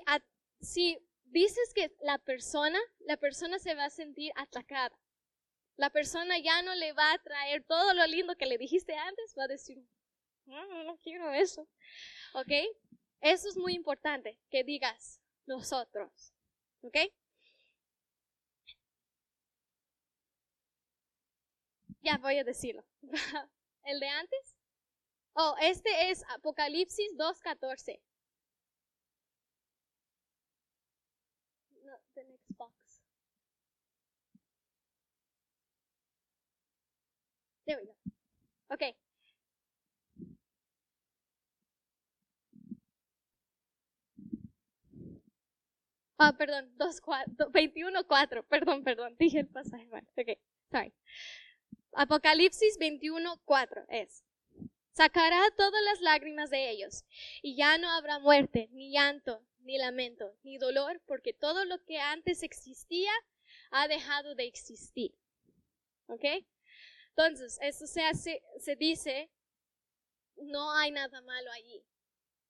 si 0.61 0.97
dices 1.31 1.73
que 1.73 1.91
la 2.01 2.17
persona, 2.17 2.79
la 2.99 3.17
persona 3.17 3.59
se 3.59 3.75
va 3.75 3.85
a 3.85 3.89
sentir 3.89 4.31
atacada. 4.35 4.97
La 5.77 5.89
persona 5.89 6.37
ya 6.37 6.61
no 6.61 6.75
le 6.75 6.93
va 6.93 7.11
a 7.13 7.17
traer 7.19 7.63
todo 7.65 7.93
lo 7.93 8.05
lindo 8.05 8.35
que 8.35 8.45
le 8.45 8.57
dijiste 8.57 8.95
antes, 8.95 9.33
va 9.37 9.45
a 9.45 9.47
decir, 9.47 9.83
no, 10.45 10.83
no 10.83 10.97
quiero 10.97 11.31
eso. 11.31 11.67
¿Ok? 12.33 12.51
Eso 13.21 13.49
es 13.49 13.57
muy 13.57 13.73
importante, 13.73 14.39
que 14.49 14.63
digas 14.63 15.21
nosotros. 15.45 16.33
¿Ok? 16.81 16.97
Ya 22.01 22.17
voy 22.17 22.37
a 22.37 22.43
decirlo. 22.43 22.83
¿El 23.83 23.99
de 23.99 24.07
antes? 24.07 24.57
Oh, 25.33 25.55
este 25.61 26.09
es 26.09 26.23
Apocalipsis 26.29 27.13
2.14. 27.17 27.99
No, 31.83 31.97
the 32.15 32.23
next 32.23 32.57
box. 32.57 32.73
There 37.65 37.77
we 37.77 37.85
go. 37.85 37.93
Okay. 38.71 38.95
Ah, 46.17 46.33
perdón, 46.37 46.71
21.4, 46.77 48.45
perdón, 48.47 48.83
perdón, 48.83 49.15
dije 49.17 49.39
el 49.39 49.47
pasaje 49.47 49.87
mal. 49.87 50.07
Ok, 50.15 50.37
sorry. 50.71 50.93
Apocalipsis 51.93 52.77
21.4 52.79 53.85
es, 53.89 54.23
sacará 54.93 55.41
todas 55.57 55.83
las 55.83 55.99
lágrimas 56.01 56.49
de 56.49 56.69
ellos, 56.69 57.03
y 57.41 57.55
ya 57.55 57.77
no 57.77 57.89
habrá 57.89 58.19
muerte, 58.19 58.69
ni 58.71 58.91
llanto, 58.91 59.43
ni 59.63 59.77
lamento, 59.77 60.33
ni 60.43 60.57
dolor, 60.57 61.01
porque 61.07 61.33
todo 61.33 61.65
lo 61.65 61.83
que 61.83 61.99
antes 61.99 62.43
existía 62.43 63.11
ha 63.71 63.87
dejado 63.87 64.35
de 64.35 64.45
existir. 64.45 65.13
¿Ok? 66.07 66.23
Entonces, 67.15 67.59
eso 67.61 67.85
se 67.87 68.75
dice, 68.77 69.29
no 70.37 70.71
hay 70.73 70.91
nada 70.91 71.21
malo 71.21 71.51
allí. 71.51 71.83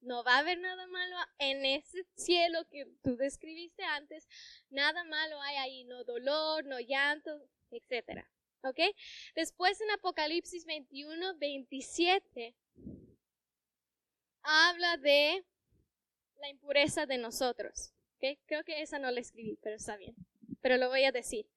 No 0.01 0.23
va 0.23 0.35
a 0.35 0.39
haber 0.39 0.59
nada 0.59 0.87
malo 0.87 1.15
en 1.37 1.63
ese 1.65 2.05
cielo 2.15 2.65
que 2.69 2.85
tú 3.03 3.17
describiste 3.17 3.83
antes. 3.83 4.27
Nada 4.69 5.03
malo 5.03 5.39
hay 5.41 5.57
ahí, 5.57 5.83
no 5.85 6.03
dolor, 6.03 6.65
no 6.65 6.79
llanto, 6.79 7.47
etcétera. 7.69 8.27
¿Ok? 8.63 8.79
Después 9.35 9.79
en 9.81 9.91
Apocalipsis 9.91 10.65
21, 10.65 11.37
27, 11.37 12.55
habla 14.41 14.97
de 14.97 15.45
la 16.39 16.49
impureza 16.49 17.05
de 17.05 17.17
nosotros. 17.17 17.93
Creo 18.19 18.63
que 18.63 18.81
esa 18.81 18.99
no 18.99 19.09
la 19.11 19.19
escribí, 19.19 19.57
pero 19.61 19.75
está 19.75 19.97
bien. 19.97 20.15
Pero 20.61 20.77
lo 20.77 20.89
voy 20.89 21.03
a 21.05 21.11
decir. 21.11 21.47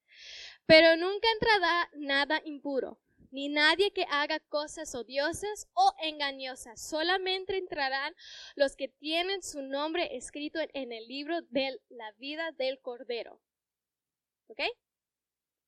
Pero 0.66 0.96
nunca 0.96 1.28
entrará 1.32 1.90
nada 1.94 2.40
impuro, 2.44 2.98
ni 3.30 3.48
nadie 3.48 3.92
que 3.92 4.06
haga 4.08 4.40
cosas 4.40 4.94
odiosas 4.94 5.68
o 5.74 5.92
engañosas. 6.02 6.80
Solamente 6.80 7.56
entrarán 7.58 8.14
los 8.54 8.76
que 8.76 8.88
tienen 8.88 9.42
su 9.42 9.60
nombre 9.62 10.16
escrito 10.16 10.58
en 10.72 10.92
el 10.92 11.06
libro 11.06 11.42
de 11.42 11.80
la 11.90 12.12
vida 12.12 12.52
del 12.52 12.80
Cordero. 12.80 13.40
¿Ok? 14.46 14.60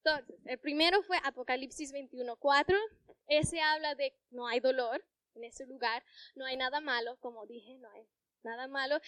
Entonces, 0.04 0.36
el 0.44 0.58
primero 0.58 1.02
fue 1.02 1.18
Apocalipsis 1.24 1.92
21.4. 1.92 2.76
Ese 3.26 3.60
habla 3.60 3.94
de 3.96 4.14
no 4.30 4.46
hay 4.46 4.60
dolor 4.60 5.04
en 5.34 5.44
ese 5.44 5.66
lugar, 5.66 6.04
no 6.34 6.46
hay 6.46 6.56
nada 6.56 6.80
malo, 6.80 7.16
como 7.20 7.44
dije, 7.46 7.76
no 7.78 7.90
hay 7.90 8.06
nada 8.42 8.68
malo. 8.68 9.00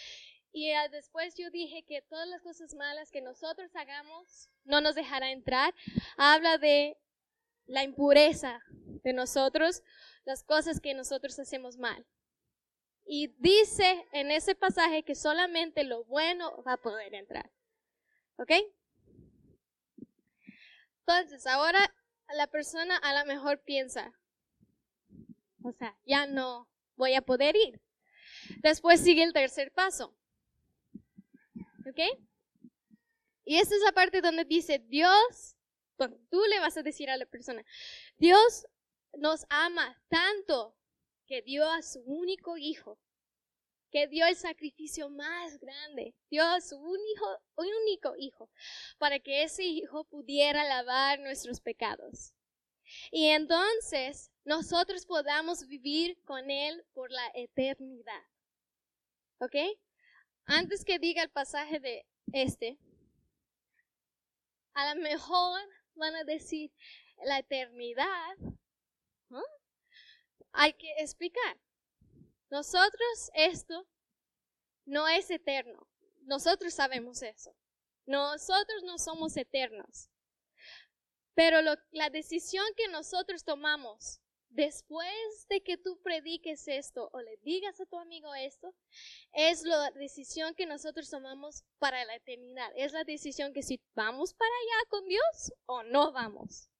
Y 0.53 0.73
ah, 0.73 0.89
después 0.89 1.35
yo 1.37 1.51
dije 1.51 1.85
que 1.87 2.03
todas 2.03 2.29
las 2.29 2.43
cosas 2.43 2.75
malas 2.75 3.11
que 3.11 3.21
nosotros 3.21 3.71
hagamos 3.75 4.49
no 4.65 4.81
nos 4.81 4.95
dejará 4.95 5.31
entrar. 5.31 5.75
Habla 6.17 6.59
de 6.59 6.97
la 7.67 7.85
impureza 7.85 8.61
de 9.05 9.13
nosotros, 9.13 9.83
las 10.25 10.43
cosas 10.43 10.81
que 10.81 10.95
nosotros 10.95 11.39
hacemos 11.39 11.77
mal. 11.77 12.07
Y 13.05 13.29
dice 13.39 14.07
en 14.13 14.31
ese 14.31 14.55
pasaje 14.55 15.03
que 15.03 15.15
solamente 15.15 15.85
lo 15.85 16.05
bueno 16.05 16.63
va 16.63 16.75
a 16.75 16.77
poder 16.83 17.15
entrar. 17.15 17.51
¿Ok? 18.37 18.53
Entonces, 21.01 21.47
ahora 21.47 21.95
la 22.35 22.47
persona 22.47 22.97
a 22.99 23.19
lo 23.19 23.25
mejor 23.25 23.63
piensa, 23.63 24.13
o 25.63 25.73
sea, 25.73 25.97
ya 26.05 26.27
no 26.27 26.69
voy 26.97 27.15
a 27.15 27.23
poder 27.23 27.57
ir. 27.57 27.81
Después 28.63 29.01
sigue 29.01 29.23
el 29.23 29.33
tercer 29.33 29.73
paso. 29.73 30.18
¿Ok? 31.89 32.01
Y 33.45 33.57
esta 33.57 33.75
es 33.75 33.83
la 33.83 33.93
parte 33.93 34.21
donde 34.21 34.45
dice, 34.45 34.79
Dios, 34.79 35.57
tú 36.31 36.43
le 36.51 36.61
vas 36.61 36.77
a 36.77 36.83
decir 36.83 37.09
a 37.11 37.17
la 37.17 37.27
persona, 37.27 37.65
Dios 38.17 38.67
nos 39.15 39.47
ama 39.49 40.01
tanto 40.09 40.77
que 41.27 41.43
dio 41.43 41.69
a 41.69 41.83
su 41.83 42.01
único 42.01 42.57
hijo 42.57 42.99
que 43.91 44.07
dio 44.07 44.27
el 44.27 44.37
sacrificio 44.37 45.09
más 45.09 45.59
grande, 45.59 46.15
dio 46.31 46.45
a 46.45 46.61
su 46.61 46.77
único, 46.77 47.43
único 47.57 48.15
hijo, 48.17 48.51
para 48.99 49.19
que 49.19 49.43
ese 49.43 49.65
hijo 49.65 50.05
pudiera 50.05 50.65
lavar 50.65 51.21
nuestros 51.21 51.61
pecados. 51.61 52.35
Y 53.11 53.27
entonces 53.29 54.31
nosotros 54.45 55.05
podamos 55.07 55.67
vivir 55.67 56.23
con 56.25 56.51
él 56.51 56.85
por 56.93 57.11
la 57.11 57.31
eternidad. 57.35 58.23
¿Ok? 59.41 59.55
Antes 60.51 60.83
que 60.83 60.99
diga 60.99 61.23
el 61.23 61.29
pasaje 61.29 61.79
de 61.79 62.07
este, 62.33 62.79
a 64.73 64.95
lo 64.95 65.03
mejor 65.03 65.61
van 65.95 66.17
a 66.17 66.25
decir 66.25 66.73
la 67.23 67.41
eternidad. 67.41 68.37
Hay 70.53 70.73
que 70.73 70.91
explicar. 71.01 71.59
Nosotros 72.49 73.31
esto 73.35 73.87
no 74.87 75.07
es 75.07 75.31
eterno. 75.31 75.87
Nosotros 76.23 76.73
sabemos 76.73 77.21
eso. 77.21 77.55
Nosotros 78.07 78.83
no 78.85 78.97
somos 78.97 79.37
eternos. 79.37 80.09
Pero 81.35 81.59
la 81.91 82.09
decisión 82.09 82.65
que 82.75 82.89
nosotros 82.89 83.45
tomamos 83.45 84.23
después 84.51 85.47
de 85.49 85.63
que 85.63 85.77
tú 85.77 86.01
prediques 86.03 86.67
esto 86.69 87.11
o 87.13 87.21
le 87.21 87.37
digas 87.39 87.81
a 87.81 87.87
tu 87.87 87.99
amigo 87.99 88.35
esto, 88.35 88.75
es 89.33 89.63
la 89.63 89.91
decisión 89.93 90.55
que 90.55 90.67
nosotros 90.67 91.11
tomamos 91.11 91.65
para 91.79 92.05
la 92.05 92.17
eternidad. 92.17 92.71
Es 92.77 92.93
la 92.93 93.05
decisión 93.05 93.53
que 93.53 93.63
si 93.63 93.81
vamos 93.95 94.35
para 94.35 94.51
allá 94.51 94.89
con 94.89 95.07
Dios 95.07 95.53
o 95.67 95.83
no 95.85 96.13
vamos. 96.13 96.71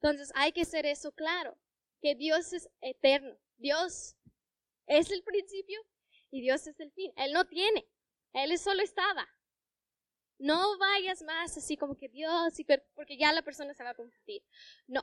Entonces 0.00 0.30
hay 0.34 0.52
que 0.52 0.64
ser 0.64 0.86
eso 0.86 1.12
claro, 1.12 1.56
que 2.00 2.14
Dios 2.14 2.52
es 2.52 2.68
eterno. 2.80 3.36
Dios 3.56 4.16
es 4.86 5.10
el 5.10 5.22
principio 5.22 5.80
y 6.30 6.42
Dios 6.42 6.66
es 6.66 6.78
el 6.80 6.92
fin. 6.92 7.12
Él 7.16 7.32
no 7.32 7.46
tiene, 7.46 7.88
Él 8.32 8.58
solo 8.58 8.82
estaba. 8.82 9.28
No 10.38 10.76
vayas 10.78 11.22
más 11.22 11.56
así 11.56 11.76
como 11.76 11.96
que 11.96 12.08
Dios, 12.08 12.54
porque 12.94 13.16
ya 13.16 13.32
la 13.32 13.42
persona 13.42 13.72
se 13.72 13.82
va 13.82 13.90
a 13.90 13.94
confundir. 13.94 14.42
No. 14.86 15.02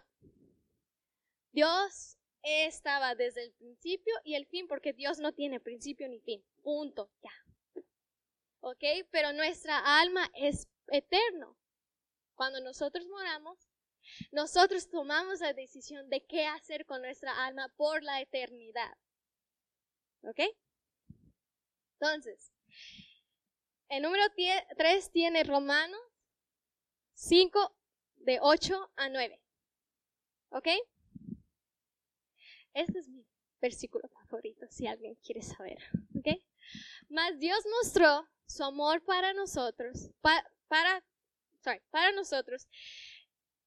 Dios 1.53 2.17
estaba 2.41 3.15
desde 3.15 3.45
el 3.45 3.53
principio 3.53 4.13
y 4.25 4.36
el 4.36 4.45
fin, 4.48 4.67
porque 4.67 4.91
Dios 4.91 5.19
no 5.19 5.33
tiene 5.33 5.60
principio 5.60 6.10
ni 6.10 6.19
fin. 6.19 6.43
Punto. 6.62 7.12
Ya. 7.22 7.83
¿Ok? 8.60 8.83
Pero 9.12 9.31
nuestra 9.33 10.01
alma 10.01 10.29
es 10.33 10.67
eterno. 10.88 11.57
Cuando 12.36 12.60
nosotros 12.60 13.05
moramos, 13.07 13.69
nosotros 14.31 14.89
tomamos 14.89 15.39
la 15.39 15.53
decisión 15.53 16.10
de 16.10 16.25
qué 16.25 16.45
hacer 16.48 16.86
con 16.86 17.01
nuestra 17.01 17.45
alma 17.45 17.72
por 17.77 18.03
la 18.03 18.19
eternidad. 18.19 18.98
¿Ok? 20.24 20.39
Entonces, 22.00 22.51
el 23.89 24.01
número 24.01 24.24
3 24.77 25.12
tiene 25.12 25.43
Romanos 25.43 26.01
5 27.13 27.75
de 28.15 28.39
8 28.41 28.91
a 28.95 29.10
9. 29.10 29.41
¿Ok? 30.50 30.67
Este 32.74 33.00
es 33.00 33.08
mi 33.08 33.25
versículo 33.62 34.08
favorito, 34.10 34.65
si 34.70 34.88
alguien 34.88 35.15
quiere 35.24 35.42
saber. 35.42 35.77
¿Ok? 36.18 36.27
Mas 37.10 37.39
Dios 37.39 37.63
mostró 37.82 38.27
su 38.46 38.63
amor 38.63 39.03
para 39.03 39.34
nosotros, 39.34 40.10
para, 40.22 41.03
sorry, 41.63 41.82
para 41.89 42.12
nosotros, 42.12 42.68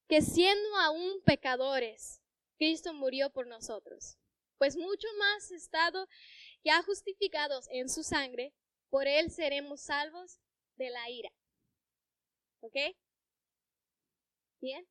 que 0.07 0.21
siendo 0.21 0.75
aún 0.77 1.21
pecadores, 1.25 2.21
Cristo 2.57 2.93
murió 2.93 3.29
por 3.29 3.47
nosotros. 3.47 4.17
Pues 4.57 4.75
mucho 4.75 5.07
más 5.19 5.51
estado 5.51 6.07
ya 6.63 6.81
justificados 6.83 7.67
en 7.69 7.89
su 7.89 8.03
sangre, 8.03 8.53
por 8.89 9.07
él 9.07 9.29
seremos 9.31 9.81
salvos 9.81 10.39
de 10.75 10.89
la 10.89 11.09
ira. 11.09 11.31
¿Ok? 12.61 12.75
Bien. 14.59 14.87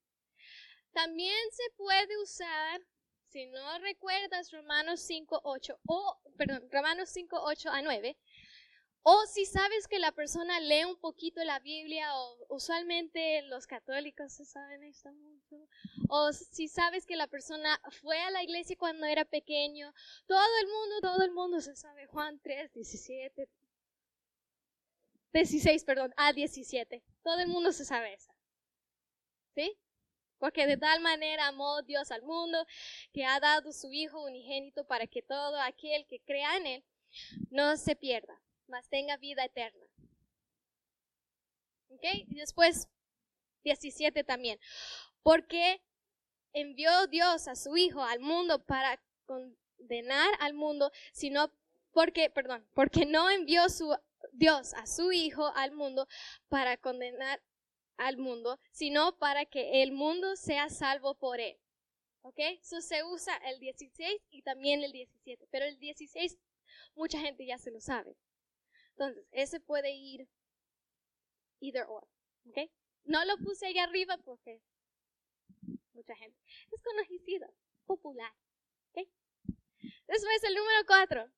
También 0.92 1.50
se 1.52 1.64
puede 1.76 2.22
usar, 2.22 2.80
si 3.28 3.46
no 3.46 3.78
recuerdas 3.78 4.50
Romanos 4.52 5.00
5, 5.00 5.40
8, 5.44 5.80
o, 5.86 6.18
perdón, 6.36 6.68
Romanos 6.70 7.10
5, 7.10 7.38
8 7.42 7.70
a 7.70 7.82
9, 7.82 8.16
o 9.02 9.26
si 9.26 9.46
sabes 9.46 9.86
que 9.86 9.98
la 9.98 10.10
persona 10.12 10.58
lee 10.60 10.84
un 10.84 10.98
poquito 10.98 11.44
la 11.44 11.60
Biblia, 11.60 12.14
o 12.16 12.46
usualmente 12.48 13.42
los 13.42 13.66
católicos 13.66 14.32
se 14.32 14.44
saben 14.44 14.82
esto 14.82 15.12
mucho, 15.12 15.56
o 16.08 16.32
si 16.32 16.68
sabes 16.68 17.06
que 17.06 17.16
la 17.16 17.26
persona 17.28 17.80
fue 18.00 18.18
a 18.20 18.30
la 18.30 18.42
iglesia 18.42 18.76
cuando 18.76 19.06
era 19.06 19.24
pequeño, 19.24 19.92
todo 20.26 20.58
el 20.60 20.66
mundo, 20.66 21.00
todo 21.02 21.24
el 21.24 21.32
mundo 21.32 21.60
se 21.60 21.76
sabe 21.76 22.06
Juan 22.06 22.40
3, 22.40 22.72
17, 22.72 23.48
16, 25.36 25.84
perdón, 25.84 26.14
a 26.16 26.32
17. 26.32 27.02
Todo 27.22 27.40
el 27.40 27.48
mundo 27.48 27.72
se 27.72 27.84
sabe 27.84 28.14
eso. 28.14 28.32
¿Sí? 29.54 29.76
Porque 30.38 30.66
de 30.66 30.76
tal 30.76 31.00
manera 31.00 31.48
amó 31.48 31.82
Dios 31.82 32.10
al 32.10 32.22
mundo 32.22 32.66
que 33.12 33.24
ha 33.24 33.40
dado 33.40 33.72
su 33.72 33.92
Hijo 33.92 34.24
unigénito 34.24 34.84
para 34.86 35.06
que 35.06 35.22
todo 35.22 35.60
aquel 35.60 36.06
que 36.06 36.20
crea 36.20 36.56
en 36.56 36.66
Él 36.66 36.84
no 37.50 37.76
se 37.76 37.96
pierda, 37.96 38.40
mas 38.66 38.88
tenga 38.88 39.16
vida 39.16 39.44
eterna. 39.44 39.86
¿Ok? 41.88 42.04
Y 42.28 42.34
después, 42.34 42.88
17 43.64 44.24
también. 44.24 44.60
Porque 45.22 45.80
envió 46.52 47.06
Dios 47.06 47.48
a 47.48 47.56
su 47.56 47.76
Hijo 47.76 48.02
al 48.02 48.20
mundo 48.20 48.64
para 48.64 49.00
condenar 49.24 50.30
al 50.40 50.54
mundo, 50.54 50.90
sino 51.12 51.50
porque, 51.92 52.30
perdón, 52.30 52.66
porque 52.74 53.06
no 53.06 53.30
envió 53.30 53.68
su 53.68 53.96
Dios 54.32 54.74
a 54.74 54.86
su 54.86 55.12
Hijo 55.12 55.46
al 55.54 55.72
mundo 55.72 56.06
para 56.48 56.76
condenar 56.76 57.40
al 57.96 58.16
mundo, 58.18 58.58
sino 58.72 59.18
para 59.18 59.44
que 59.46 59.82
el 59.82 59.92
mundo 59.92 60.36
sea 60.36 60.68
salvo 60.68 61.14
por 61.14 61.40
él. 61.40 61.58
¿Ok? 62.22 62.38
Eso 62.38 62.80
se 62.80 63.04
usa 63.04 63.36
el 63.44 63.60
16 63.60 64.22
y 64.30 64.42
también 64.42 64.82
el 64.82 64.92
17, 64.92 65.46
pero 65.50 65.64
el 65.64 65.78
16 65.78 66.36
mucha 66.96 67.20
gente 67.20 67.46
ya 67.46 67.58
se 67.58 67.70
lo 67.70 67.80
sabe. 67.80 68.16
Entonces, 68.90 69.24
ese 69.30 69.60
puede 69.60 69.92
ir 69.92 70.28
either 71.60 71.84
or, 71.88 72.08
¿ok? 72.48 72.70
No 73.04 73.24
lo 73.24 73.36
puse 73.38 73.66
ahí 73.66 73.78
arriba 73.78 74.18
porque 74.24 74.60
mucha 75.92 76.16
gente 76.16 76.38
es 76.72 76.82
conocido, 76.82 77.46
popular, 77.86 78.32
¿ok? 78.90 79.08
Después 80.08 80.44
el 80.44 80.54
número 80.54 80.78
4. 80.86 81.32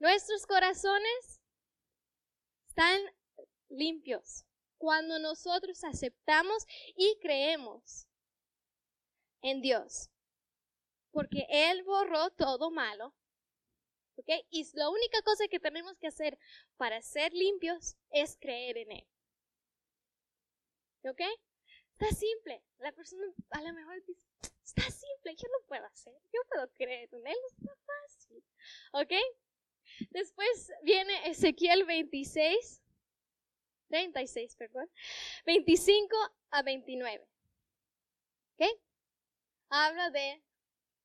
Nuestros 0.00 0.46
corazones 0.46 1.40
están 2.68 3.00
limpios 3.68 4.44
cuando 4.78 5.18
nosotros 5.18 5.82
aceptamos 5.84 6.64
y 6.96 7.18
creemos 7.20 8.06
en 9.42 9.60
Dios. 9.60 10.10
Porque 11.10 11.46
Él 11.48 11.84
borró 11.84 12.30
todo 12.30 12.70
malo 12.70 13.14
¿Ok? 14.16 14.28
Y 14.50 14.66
la 14.74 14.88
única 14.90 15.22
cosa 15.22 15.48
que 15.48 15.58
tenemos 15.58 15.96
que 15.98 16.06
hacer 16.06 16.38
para 16.76 17.02
ser 17.02 17.32
limpios 17.32 17.96
es 18.10 18.36
creer 18.40 18.78
en 18.78 18.92
Él. 18.92 19.06
¿Ok? 21.04 21.20
Está 21.92 22.14
simple. 22.14 22.62
La 22.78 22.92
persona 22.92 23.24
a 23.50 23.62
lo 23.62 23.72
mejor 23.72 24.04
dice, 24.06 24.26
está 24.64 24.82
simple, 24.82 25.34
yo 25.36 25.48
no 25.48 25.66
puedo 25.66 25.84
hacer, 25.86 26.14
yo 26.32 26.40
puedo 26.48 26.68
creer 26.72 27.08
en 27.12 27.26
Él, 27.26 27.36
está 27.50 27.74
fácil. 27.76 28.44
¿Ok? 28.92 29.12
Después 30.10 30.72
viene 30.82 31.28
Ezequiel 31.28 31.84
26, 31.84 32.82
36, 33.94 34.56
perdón, 34.56 34.90
25 35.46 36.16
a 36.50 36.62
29. 36.62 37.24
¿Ok? 38.54 38.66
Habla 39.68 40.10
de 40.10 40.42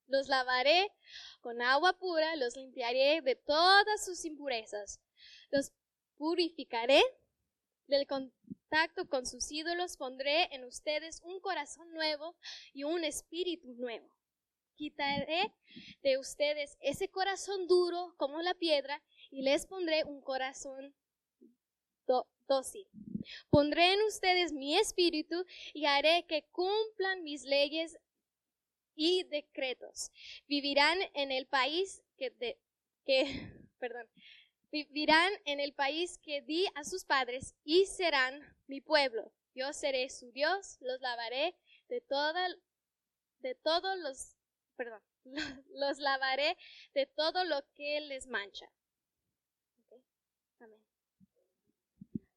los 0.08 0.26
lavaré 0.26 0.90
con 1.40 1.62
agua 1.62 1.92
pura, 1.92 2.34
los 2.34 2.56
limpiaré 2.56 3.20
de 3.22 3.36
todas 3.36 4.04
sus 4.04 4.24
impurezas, 4.24 5.00
los 5.52 5.70
purificaré 6.16 7.00
del 7.86 8.08
contacto 8.08 9.08
con 9.08 9.24
sus 9.24 9.52
ídolos, 9.52 9.96
pondré 9.96 10.52
en 10.52 10.64
ustedes 10.64 11.20
un 11.22 11.38
corazón 11.38 11.92
nuevo 11.92 12.36
y 12.72 12.82
un 12.82 13.04
espíritu 13.04 13.68
nuevo. 13.74 14.12
Quitaré 14.74 15.54
de 16.02 16.18
ustedes 16.18 16.76
ese 16.80 17.08
corazón 17.08 17.68
duro 17.68 18.14
como 18.16 18.42
la 18.42 18.54
piedra 18.54 19.00
y 19.30 19.42
les 19.42 19.66
pondré 19.66 20.02
un 20.02 20.20
corazón 20.22 20.92
dócil. 22.48 22.86
Pondré 23.50 23.92
en 23.92 24.02
ustedes 24.02 24.52
mi 24.52 24.76
espíritu 24.76 25.44
y 25.72 25.86
haré 25.86 26.24
que 26.26 26.44
cumplan 26.50 27.22
mis 27.22 27.44
leyes 27.44 27.98
y 28.94 29.24
decretos. 29.24 30.10
Vivirán 30.46 30.98
en 31.14 31.32
el 31.32 31.46
país 31.46 32.02
que, 32.18 32.58
que 33.04 33.24
perdón, 33.78 34.08
vivirán 34.70 35.32
en 35.44 35.60
el 35.60 35.72
país 35.72 36.18
que 36.18 36.42
di 36.42 36.66
a 36.74 36.84
sus 36.84 37.04
padres 37.04 37.54
y 37.64 37.86
serán 37.86 38.40
mi 38.66 38.80
pueblo. 38.80 39.32
Yo 39.54 39.72
seré 39.72 40.08
su 40.10 40.30
Dios, 40.32 40.76
los 40.80 41.00
lavaré 41.00 41.56
de 41.88 42.00
toda, 42.00 42.48
de 43.40 43.54
todos 43.56 43.98
los, 43.98 44.36
perdón, 44.76 45.02
los 45.70 45.98
lavaré 45.98 46.56
de 46.94 47.06
todo 47.06 47.44
lo 47.44 47.62
que 47.74 48.00
les 48.02 48.26
mancha. 48.26 48.70
Amén. 50.60 50.80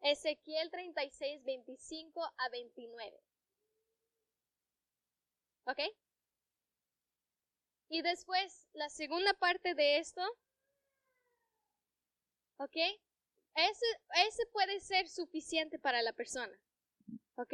Ezequiel 0.03 0.69
36, 0.69 1.43
25 1.43 2.21
a 2.37 2.49
29. 2.49 3.19
¿Ok? 5.65 5.79
Y 7.89 8.01
después, 8.01 8.67
la 8.73 8.89
segunda 8.89 9.33
parte 9.35 9.75
de 9.75 9.99
esto, 9.99 10.21
¿ok? 12.57 12.75
Ese, 13.55 13.85
ese 14.27 14.45
puede 14.51 14.79
ser 14.79 15.07
suficiente 15.07 15.77
para 15.77 16.01
la 16.01 16.11
persona, 16.11 16.57
¿ok? 17.35 17.53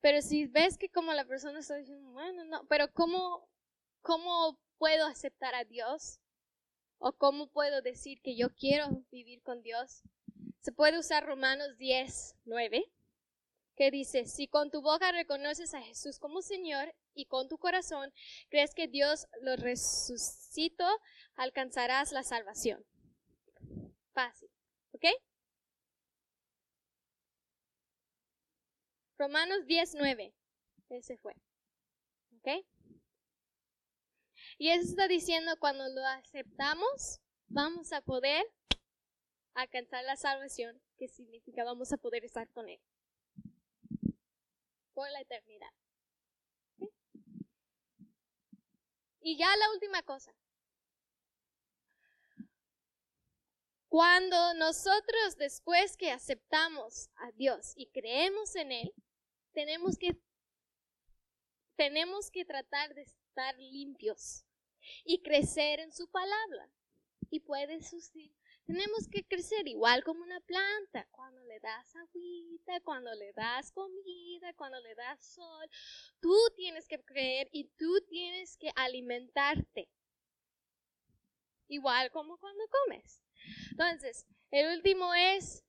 Pero 0.00 0.22
si 0.22 0.46
ves 0.46 0.78
que 0.78 0.88
como 0.88 1.12
la 1.12 1.24
persona 1.24 1.58
está 1.58 1.74
diciendo, 1.76 2.12
bueno, 2.12 2.44
no, 2.44 2.66
pero 2.68 2.92
¿cómo, 2.92 3.48
cómo 4.00 4.58
puedo 4.78 5.06
aceptar 5.06 5.54
a 5.54 5.64
Dios? 5.64 6.20
¿O 6.98 7.12
cómo 7.12 7.48
puedo 7.48 7.82
decir 7.82 8.20
que 8.22 8.36
yo 8.36 8.54
quiero 8.54 9.04
vivir 9.10 9.42
con 9.42 9.62
Dios? 9.62 10.02
Se 10.60 10.72
puede 10.72 10.98
usar 10.98 11.24
Romanos 11.24 11.76
10, 11.78 12.36
9, 12.44 12.84
que 13.76 13.90
dice, 13.90 14.26
si 14.26 14.46
con 14.46 14.70
tu 14.70 14.82
boca 14.82 15.10
reconoces 15.10 15.72
a 15.72 15.80
Jesús 15.80 16.18
como 16.18 16.42
Señor 16.42 16.94
y 17.14 17.24
con 17.24 17.48
tu 17.48 17.56
corazón 17.56 18.12
crees 18.50 18.74
que 18.74 18.86
Dios 18.86 19.26
lo 19.40 19.56
resucitó, 19.56 20.86
alcanzarás 21.34 22.12
la 22.12 22.22
salvación. 22.22 22.84
Fácil. 24.12 24.50
¿Ok? 24.92 25.06
Romanos 29.16 29.66
10, 29.66 29.94
9. 29.94 30.34
Ese 30.90 31.16
fue. 31.16 31.34
¿Ok? 32.38 32.66
Y 34.58 34.68
eso 34.68 34.90
está 34.90 35.08
diciendo 35.08 35.52
cuando 35.58 35.88
lo 35.88 36.04
aceptamos, 36.06 37.20
vamos 37.48 37.94
a 37.94 38.02
poder 38.02 38.44
alcanzar 39.54 40.04
la 40.04 40.16
salvación, 40.16 40.80
que 40.98 41.08
significa 41.08 41.64
vamos 41.64 41.92
a 41.92 41.96
poder 41.96 42.24
estar 42.24 42.48
con 42.50 42.68
Él 42.68 42.80
por 45.00 45.10
la 45.10 45.20
eternidad. 45.20 45.70
Y 49.22 49.38
ya 49.38 49.54
la 49.56 49.70
última 49.72 50.02
cosa. 50.02 50.34
Cuando 53.88 54.54
nosotros 54.54 55.36
después 55.36 55.96
que 55.96 56.10
aceptamos 56.10 57.10
a 57.16 57.32
Dios 57.32 57.72
y 57.76 57.86
creemos 57.90 58.54
en 58.56 58.72
Él, 58.72 58.94
tenemos 59.52 59.98
que, 59.98 60.16
tenemos 61.76 62.30
que 62.30 62.44
tratar 62.44 62.94
de 62.94 63.02
estar 63.02 63.58
limpios 63.58 64.44
y 65.04 65.22
crecer 65.22 65.80
en 65.80 65.92
su 65.92 66.08
palabra. 66.10 66.70
Y 67.30 67.40
puede 67.40 67.82
suceder 67.82 68.30
tenemos 68.70 69.08
que 69.08 69.24
crecer 69.24 69.66
igual 69.66 70.04
como 70.04 70.22
una 70.22 70.40
planta. 70.42 71.04
Cuando 71.10 71.42
le 71.44 71.58
das 71.58 71.96
agüita, 71.96 72.80
cuando 72.82 73.12
le 73.14 73.32
das 73.32 73.72
comida, 73.72 74.52
cuando 74.54 74.78
le 74.80 74.94
das 74.94 75.24
sol, 75.24 75.68
tú 76.20 76.36
tienes 76.54 76.86
que 76.86 77.00
creer 77.00 77.48
y 77.50 77.64
tú 77.76 78.00
tienes 78.08 78.56
que 78.56 78.70
alimentarte. 78.76 79.88
Igual 81.66 82.12
como 82.12 82.38
cuando 82.38 82.64
comes. 82.68 83.20
Entonces, 83.72 84.24
el 84.52 84.76
último 84.76 85.14
es 85.14 85.64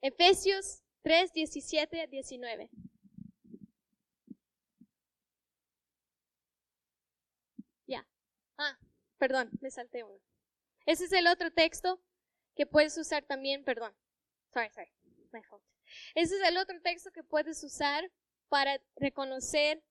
Efesios 0.00 0.82
3, 1.02 1.32
17, 1.32 2.08
19. 2.08 2.68
Ya. 7.86 8.04
Ah, 8.58 8.76
Perdón, 9.18 9.50
me 9.60 9.70
salté 9.70 10.04
uno. 10.04 10.20
Ese 10.84 11.04
es 11.04 11.12
el 11.12 11.26
otro 11.26 11.50
texto 11.50 12.02
que 12.54 12.66
puedes 12.66 12.96
usar 12.96 13.24
también, 13.24 13.64
perdón. 13.64 13.94
Sorry, 14.52 14.70
sorry, 14.70 14.92
my 15.32 15.42
fault. 15.42 15.64
Ese 16.14 16.36
es 16.36 16.42
el 16.42 16.56
otro 16.58 16.80
texto 16.82 17.10
que 17.12 17.22
puedes 17.22 17.62
usar 17.62 18.10
para 18.48 18.80
reconocer, 18.96 19.82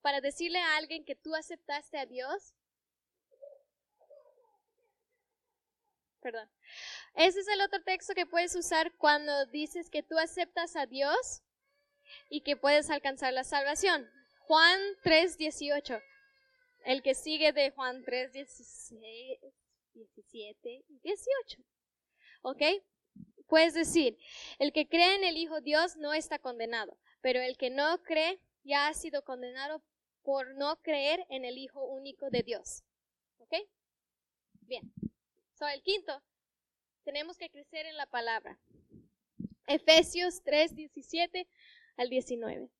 para 0.00 0.20
decirle 0.20 0.58
a 0.58 0.76
alguien 0.76 1.04
que 1.04 1.16
tú 1.16 1.34
aceptaste 1.34 1.98
a 1.98 2.06
Dios. 2.06 2.54
Perdón. 6.20 6.50
Ese 7.14 7.40
es 7.40 7.48
el 7.48 7.60
otro 7.62 7.82
texto 7.82 8.14
que 8.14 8.26
puedes 8.26 8.54
usar 8.54 8.94
cuando 8.96 9.46
dices 9.46 9.90
que 9.90 10.02
tú 10.02 10.18
aceptas 10.18 10.76
a 10.76 10.86
Dios 10.86 11.42
y 12.28 12.42
que 12.42 12.56
puedes 12.56 12.90
alcanzar 12.90 13.32
la 13.32 13.44
salvación. 13.44 14.10
Juan 14.40 14.80
3:18 15.02 16.02
el 16.84 17.02
que 17.02 17.14
sigue 17.14 17.52
de 17.52 17.70
Juan 17.70 18.02
3, 18.04 18.32
16, 18.32 19.38
17 19.94 20.84
y 20.88 20.98
18. 21.00 21.62
¿Ok? 22.42 22.62
Puedes 23.46 23.74
decir, 23.74 24.16
el 24.58 24.72
que 24.72 24.88
cree 24.88 25.16
en 25.16 25.24
el 25.24 25.36
Hijo 25.36 25.60
Dios 25.60 25.96
no 25.96 26.12
está 26.12 26.38
condenado, 26.38 26.96
pero 27.20 27.40
el 27.40 27.56
que 27.56 27.70
no 27.70 28.02
cree 28.02 28.40
ya 28.62 28.86
ha 28.86 28.94
sido 28.94 29.24
condenado 29.24 29.82
por 30.22 30.54
no 30.54 30.76
creer 30.82 31.26
en 31.28 31.44
el 31.44 31.58
Hijo 31.58 31.84
único 31.84 32.30
de 32.30 32.42
Dios. 32.42 32.84
¿Ok? 33.38 33.54
Bien. 34.60 34.92
So, 35.58 35.66
el 35.66 35.82
quinto, 35.82 36.22
tenemos 37.04 37.36
que 37.36 37.50
crecer 37.50 37.86
en 37.86 37.96
la 37.96 38.06
palabra. 38.06 38.58
Efesios 39.66 40.42
3, 40.42 40.76
17 40.76 41.48
al 41.96 42.08
19. 42.08 42.70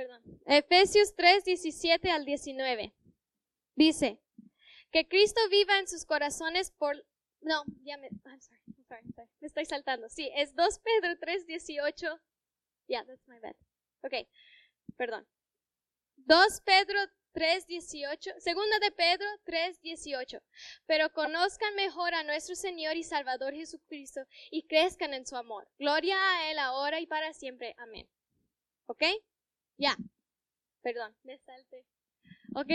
Perdón. 0.00 0.22
Efesios 0.46 1.14
3, 1.14 1.44
17 1.44 2.10
al 2.10 2.24
19. 2.24 2.94
Dice, 3.74 4.18
que 4.90 5.06
Cristo 5.06 5.40
viva 5.50 5.78
en 5.78 5.86
sus 5.86 6.06
corazones 6.06 6.70
por... 6.70 6.96
No, 7.42 7.62
ya 7.82 7.98
me... 7.98 8.08
I'm 8.08 8.40
sorry, 8.40 8.60
I'm 8.66 8.84
sorry, 8.86 9.02
I'm 9.04 9.12
sorry. 9.12 9.28
Me 9.40 9.46
estoy 9.46 9.66
saltando. 9.66 10.08
Sí, 10.08 10.30
es 10.34 10.54
2 10.54 10.78
Pedro 10.78 11.18
3, 11.18 11.46
18. 11.46 12.20
Yeah, 12.86 13.04
that's 13.04 13.28
my 13.28 13.38
bad. 13.40 13.54
Ok, 14.02 14.26
perdón. 14.96 15.28
2 16.16 16.60
Pedro 16.64 16.98
3, 17.32 17.66
18. 17.66 18.30
Segunda 18.38 18.78
de 18.78 18.92
Pedro 18.92 19.26
3, 19.44 19.82
18. 19.82 20.42
Pero 20.86 21.12
conozcan 21.12 21.74
mejor 21.74 22.14
a 22.14 22.22
nuestro 22.24 22.54
Señor 22.54 22.96
y 22.96 23.04
Salvador 23.04 23.52
Jesucristo 23.52 24.22
y 24.50 24.62
crezcan 24.62 25.12
en 25.12 25.26
su 25.26 25.36
amor. 25.36 25.68
Gloria 25.78 26.16
a 26.16 26.50
Él 26.50 26.58
ahora 26.58 27.00
y 27.00 27.06
para 27.06 27.34
siempre. 27.34 27.74
Amén. 27.78 28.08
¿Ok? 28.86 29.04
Ya. 29.80 29.96
Perdón, 30.82 31.16
me 31.24 31.38
salte. 31.38 31.86
¿Ok? 32.54 32.68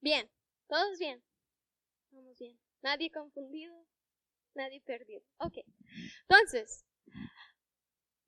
Bien. 0.00 0.28
¿Todos 0.66 0.98
bien? 0.98 1.22
Vamos 2.10 2.36
bien. 2.40 2.58
Nadie 2.82 3.10
confundido, 3.10 3.86
nadie 4.54 4.80
perdido. 4.80 5.22
Ok. 5.38 5.58
Entonces, 6.28 6.84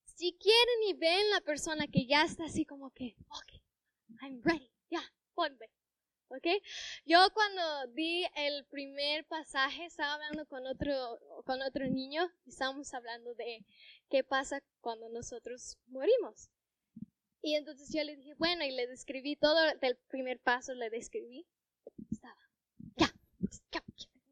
si 0.04 0.36
quieren 0.38 0.82
y 0.88 0.94
ven 0.94 1.30
la 1.30 1.40
persona 1.40 1.88
que 1.88 2.06
ya 2.06 2.22
está 2.22 2.44
así 2.44 2.64
como 2.64 2.92
que, 2.92 3.16
ok, 3.28 3.52
I'm 4.22 4.40
ready, 4.44 4.70
ya, 4.88 5.02
ponme. 5.34 5.68
¿Ok? 6.28 6.46
Yo 7.04 7.18
cuando 7.34 7.88
di 7.88 8.24
el 8.36 8.64
primer 8.66 9.26
pasaje 9.26 9.86
estaba 9.86 10.14
hablando 10.14 10.46
con 10.46 10.64
otro, 10.64 11.18
con 11.44 11.60
otro 11.60 11.88
niño 11.88 12.30
y 12.46 12.50
estábamos 12.50 12.94
hablando 12.94 13.34
de 13.34 13.64
qué 14.11 14.25
pasa 14.25 14.62
cuando 14.81 15.09
nosotros 15.09 15.79
morimos. 15.87 16.51
Y 17.42 17.55
entonces 17.55 17.90
yo 17.92 18.05
le 18.05 18.16
dije, 18.16 18.35
bueno, 18.35 18.64
y 18.64 18.73
le 18.73 18.87
describí 18.87 19.37
todo 19.37 19.59
del 19.81 19.96
primer 20.09 20.38
paso, 20.40 20.75
le 20.75 20.90
describí. 20.90 21.46
Estaba, 22.11 22.37
ya, 22.96 23.11
ya, 23.73 23.83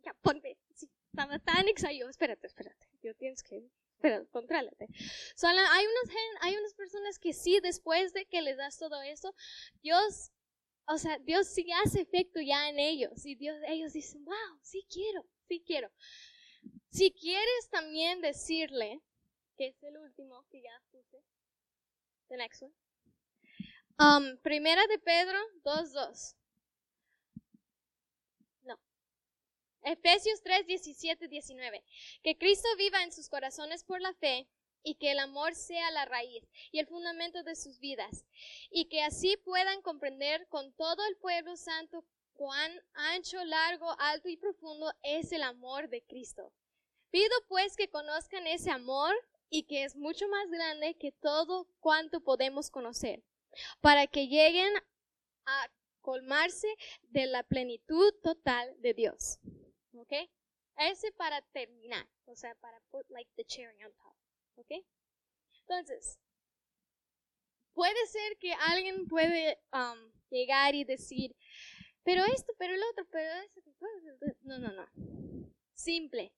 ya, 0.05 0.15
ponme. 0.21 0.59
Sí, 0.75 0.91
estaba 1.11 1.39
tan 1.39 1.69
excited. 1.69 2.09
Espérate, 2.09 2.47
espérate. 2.47 2.87
Yo 3.03 3.15
tienes 3.15 3.43
que, 3.43 3.71
espérate, 3.97 4.29
contrólate. 4.29 4.89
Solo 5.37 5.59
hay, 5.71 5.87
unas, 5.87 6.17
hay 6.43 6.57
unas 6.57 6.75
personas 6.75 7.19
que 7.19 7.33
sí, 7.33 7.61
después 7.61 8.13
de 8.13 8.27
que 8.27 8.43
les 8.43 8.59
das 8.59 8.77
todo 8.79 9.01
eso, 9.01 9.35
Dios, 9.81 10.31
o 10.87 10.99
sea, 10.99 11.19
Dios 11.19 11.49
sí 11.49 11.67
hace 11.85 12.03
efecto 12.03 12.41
ya 12.41 12.69
en 12.69 12.79
ellos. 12.79 13.25
Y 13.25 13.37
Dios, 13.37 13.57
ellos 13.69 13.95
dicen, 13.95 14.23
wow, 14.25 14.59
sí 14.61 14.85
quiero, 14.91 15.25
sí 15.49 15.63
quiero. 15.65 15.91
Si 16.91 17.13
quieres 17.13 17.71
también 17.71 18.21
decirle, 18.21 19.01
que 19.59 19.67
es 19.67 19.83
el 19.83 19.99
último 19.99 20.47
que 20.51 20.63
ya 20.63 20.83
puse. 20.93 21.19
The 22.29 22.37
next 22.37 22.63
one. 22.63 22.73
Um, 23.99 24.39
primera 24.39 24.87
de 24.87 24.99
Pedro 25.01 25.37
2.2. 25.65 26.37
No. 28.63 28.79
Efesios 29.83 30.41
3, 30.43 30.65
17, 30.65 31.27
19. 31.27 31.85
Que 32.23 32.39
Cristo 32.39 32.69
viva 32.79 33.03
en 33.03 33.13
sus 33.13 33.29
corazones 33.29 33.83
por 33.83 34.01
la 34.01 34.15
fe 34.15 34.49
y 34.85 34.95
que 34.95 35.11
el 35.11 35.19
amor 35.19 35.57
sea 35.57 35.91
la 35.91 36.05
raíz 36.05 36.45
y 36.71 36.79
el 36.79 36.87
fundamento 36.87 37.43
de 37.43 37.57
sus 37.57 37.81
vidas, 37.81 38.25
y 38.71 38.89
que 38.89 39.03
así 39.03 39.37
puedan 39.39 39.83
comprender 39.83 40.47
con 40.49 40.73
todo 40.75 41.05
el 41.07 41.17
pueblo 41.17 41.57
santo 41.57 42.05
cuán 42.35 42.71
ancho, 42.95 43.45
largo, 43.45 43.91
alto 43.99 44.29
y 44.29 44.37
profundo 44.37 44.93
es 45.03 45.33
el 45.33 45.43
amor 45.43 45.89
de 45.89 46.03
Cristo. 46.05 46.53
Pido 47.11 47.35
pues 47.49 47.77
que 47.77 47.91
conozcan 47.91 48.47
ese 48.47 48.71
amor 48.71 49.15
y 49.51 49.65
que 49.65 49.85
es 49.85 49.97
mucho 49.97 50.29
más 50.29 50.51
grande 50.51 50.97
que 50.97 51.13
todo 51.13 51.69
cuanto 51.81 52.23
podemos 52.23 52.71
conocer, 52.71 53.23
para 53.81 54.07
que 54.07 54.29
lleguen 54.29 54.73
a 55.47 55.71
colmarse 56.01 56.69
de 57.03 57.27
la 57.27 57.43
plenitud 57.43 58.15
total 58.23 58.75
de 58.81 58.95
Dios. 58.95 59.39
¿Ok? 59.95 60.13
Ese 60.77 61.11
para 61.13 61.43
terminar, 61.53 62.07
o 62.27 62.37
sea, 62.37 62.55
para 62.57 62.81
put 62.91 63.09
like 63.11 63.31
the 63.37 63.45
cherry 63.45 63.83
on 63.85 63.93
top. 63.95 64.15
¿Ok? 64.57 64.71
Entonces, 65.61 66.19
puede 67.75 68.07
ser 68.07 68.39
que 68.39 68.53
alguien 68.53 69.07
puede 69.07 69.59
um, 69.73 70.13
llegar 70.31 70.75
y 70.75 70.85
decir, 70.85 71.35
pero 72.05 72.25
esto, 72.25 72.53
pero 72.59 72.75
el 72.75 72.81
otro, 72.91 73.07
pero 73.11 73.31
eso. 73.43 73.61
No, 74.43 74.59
no, 74.59 74.73
no. 74.73 74.89
Simple. 75.75 76.33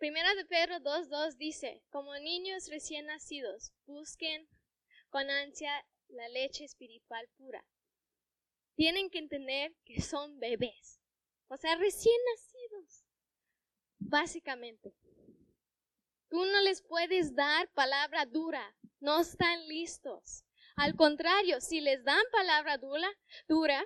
Primera 0.00 0.34
de 0.34 0.46
Pedro 0.46 0.76
2.2 0.76 1.36
dice, 1.36 1.82
como 1.90 2.14
niños 2.14 2.68
recién 2.70 3.04
nacidos, 3.04 3.74
busquen 3.84 4.48
con 5.10 5.28
ansia 5.28 5.70
la 6.08 6.26
leche 6.30 6.64
espiritual 6.64 7.28
pura. 7.36 7.62
Tienen 8.76 9.10
que 9.10 9.18
entender 9.18 9.76
que 9.84 10.00
son 10.00 10.40
bebés, 10.40 11.02
o 11.48 11.56
sea, 11.58 11.76
recién 11.76 12.16
nacidos, 12.34 13.04
básicamente. 13.98 14.94
Tú 16.30 16.46
no 16.46 16.62
les 16.62 16.80
puedes 16.80 17.34
dar 17.34 17.70
palabra 17.74 18.24
dura, 18.24 18.74
no 19.00 19.20
están 19.20 19.68
listos. 19.68 20.46
Al 20.76 20.96
contrario, 20.96 21.60
si 21.60 21.82
les 21.82 22.02
dan 22.04 22.24
palabra 22.32 22.78
dura, 22.78 23.10
dura, 23.46 23.84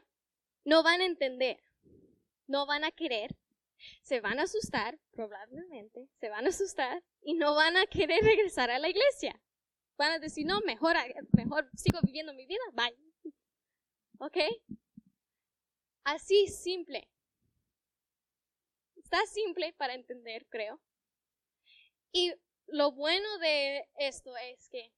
no 0.65 0.85
van 0.85 1.01
a 1.01 1.07
entender, 1.07 1.61
no 2.47 2.67
van 2.67 2.85
a 2.85 2.93
querer, 2.93 3.37
se 4.03 4.21
van 4.21 4.39
a 4.39 4.45
asustar, 4.45 4.99
probablemente, 5.13 6.09
se 6.21 6.29
van 6.29 6.47
a 6.47 6.49
asustar 6.49 7.03
y 7.23 7.35
no 7.35 7.55
van 7.55 7.77
a 7.77 7.87
querer 7.87 8.23
regresar 8.23 8.71
a 8.71 8.79
la 8.79 8.89
iglesia. 8.89 9.41
Van 9.97 10.13
a 10.13 10.19
decir, 10.19 10.47
no, 10.47 10.61
mejor, 10.63 10.97
mejor 11.33 11.71
sigo 11.77 12.01
viviendo 12.03 12.35
mi 12.35 12.47
vida, 12.47 12.63
bye. 12.73 12.97
¿Ok? 14.19 14.37
Así 16.05 16.49
simple. 16.49 17.09
Está 18.97 19.25
simple 19.27 19.73
para 19.75 19.95
entender, 19.95 20.47
creo. 20.49 20.81
Y 22.13 22.33
lo 22.67 22.93
bueno 22.93 23.39
de 23.39 23.89
esto 23.97 24.37
es 24.37 24.69
que 24.69 24.93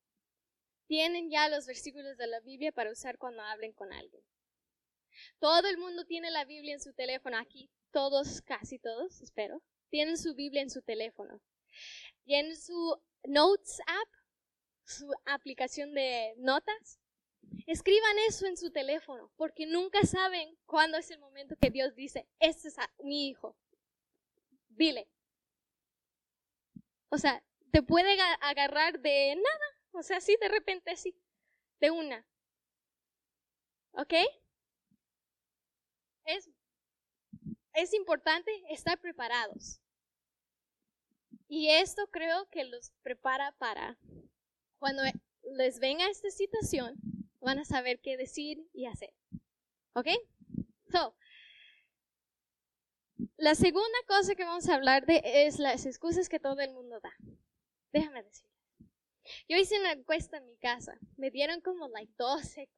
tienen 0.87 1.31
ya 1.31 1.49
los 1.49 1.67
versículos 1.67 2.17
de 2.17 2.27
la 2.27 2.41
Biblia 2.41 2.73
para 2.73 2.93
usar 2.93 3.19
cuando 3.19 3.43
hablen 3.43 3.73
con 3.73 3.93
alguien. 3.93 4.23
Todo 5.39 5.69
el 5.69 5.79
mundo 5.79 6.05
tiene 6.05 6.31
la 6.31 6.45
Biblia 6.45 6.75
en 6.75 6.81
su 6.81 6.93
teléfono 6.93 7.39
aquí, 7.39 7.71
todos, 7.97 8.43
casi 8.43 8.79
todos, 8.79 9.23
espero, 9.23 9.63
tienen 9.89 10.19
su 10.19 10.35
Biblia 10.35 10.61
en 10.61 10.69
su 10.69 10.83
teléfono. 10.83 11.41
Tienen 12.25 12.55
su 12.55 13.01
Notes 13.25 13.81
app, 13.87 14.09
su 14.85 15.11
aplicación 15.25 15.95
de 15.95 16.35
notas. 16.37 17.01
Escriban 17.67 18.19
eso 18.29 18.45
en 18.45 18.59
su 18.59 18.71
teléfono, 18.71 19.33
porque 19.39 19.65
nunca 19.65 20.03
saben 20.03 20.59
cuándo 20.67 20.99
es 20.99 21.11
el 21.11 21.21
momento 21.21 21.57
que 21.59 21.71
Dios 21.71 21.95
dice, 21.95 22.29
este 22.39 22.69
es 22.69 22.77
mi 23.03 23.31
hijo. 23.31 23.57
Dile. 24.69 25.09
O 27.09 27.17
sea, 27.17 27.43
te 27.73 27.83
puede 27.83 28.21
agarrar 28.43 29.01
de 29.01 29.37
nada, 29.37 29.67
o 29.93 30.03
sea, 30.03 30.19
así 30.19 30.37
de 30.39 30.49
repente, 30.49 30.91
así, 30.91 31.19
de 31.81 31.91
una. 31.91 32.27
¿Ok? 33.93 34.13
Es, 36.27 36.51
es 37.77 37.95
importante 37.95 38.51
estar 38.71 38.99
preparados. 39.01 39.81
Y 41.49 41.71
esto 41.71 42.09
creo 42.11 42.49
que 42.49 42.65
los 42.65 42.91
prepara 43.03 43.53
para 43.53 43.99
cuando 44.79 45.03
les 45.57 45.79
venga 45.79 46.09
esta 46.09 46.31
situación, 46.31 46.97
van 47.41 47.59
a 47.59 47.65
saber 47.65 48.01
qué 48.01 48.17
decir 48.17 48.69
y 48.73 48.87
hacer. 48.87 49.13
¿Ok? 49.95 50.09
So, 50.91 51.17
la 53.37 53.55
segunda 53.55 53.99
cosa 54.09 54.35
que 54.35 54.45
vamos 54.45 54.69
a 54.69 54.75
hablar 54.75 55.07
de 55.07 55.23
es 55.25 55.59
las 55.59 55.87
excusas 55.87 56.29
que 56.29 56.41
todo 56.41 56.61
el 56.61 56.73
mundo 56.73 57.01
da. 57.01 57.15
Déjame 57.93 58.23
decir. 58.23 58.49
Yo 59.49 59.57
hice 59.57 59.79
una 59.81 59.93
encuesta 59.93 60.37
en 60.37 60.47
mi 60.47 60.57
casa. 60.57 60.99
Me 61.17 61.31
dieron 61.31 61.61
como 61.61 61.89
like 61.89 62.13
12, 62.17 62.69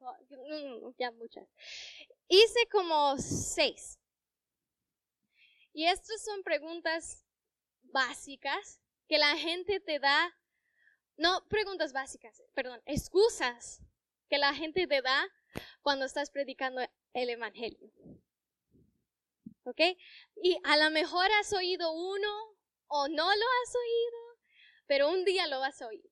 ya 0.99 1.11
muchas. 1.13 1.47
Hice 2.29 2.69
como 2.71 3.17
6. 3.19 3.98
Y 5.73 5.87
estas 5.87 6.25
son 6.25 6.43
preguntas 6.43 7.25
básicas 7.83 8.81
que 9.09 9.19
la 9.19 9.37
gente 9.37 9.81
te 9.81 9.99
da, 9.99 10.37
no 11.17 11.47
preguntas 11.49 11.93
básicas, 11.93 12.43
perdón, 12.55 12.83
excusas 12.87 13.81
que 14.29 14.39
la 14.39 14.55
gente 14.55 14.87
te 14.87 15.03
da 15.03 15.27
cuando 15.83 16.05
estás 16.05 16.31
predicando 16.31 16.81
el 17.15 17.31
Evangelio. 17.31 17.91
¿Ok? 19.65 19.81
Y 20.43 20.59
a 20.65 20.77
lo 20.77 20.91
mejor 20.91 21.29
has 21.41 21.53
oído 21.53 21.93
uno 21.93 22.57
o 22.89 23.09
no 23.09 23.25
lo 23.25 23.47
has 23.63 23.75
oído, 23.75 24.41
pero 24.87 25.11
un 25.11 25.25
día 25.25 25.47
lo 25.47 25.61
vas 25.61 25.81
a 25.83 25.89
oír. 25.89 26.11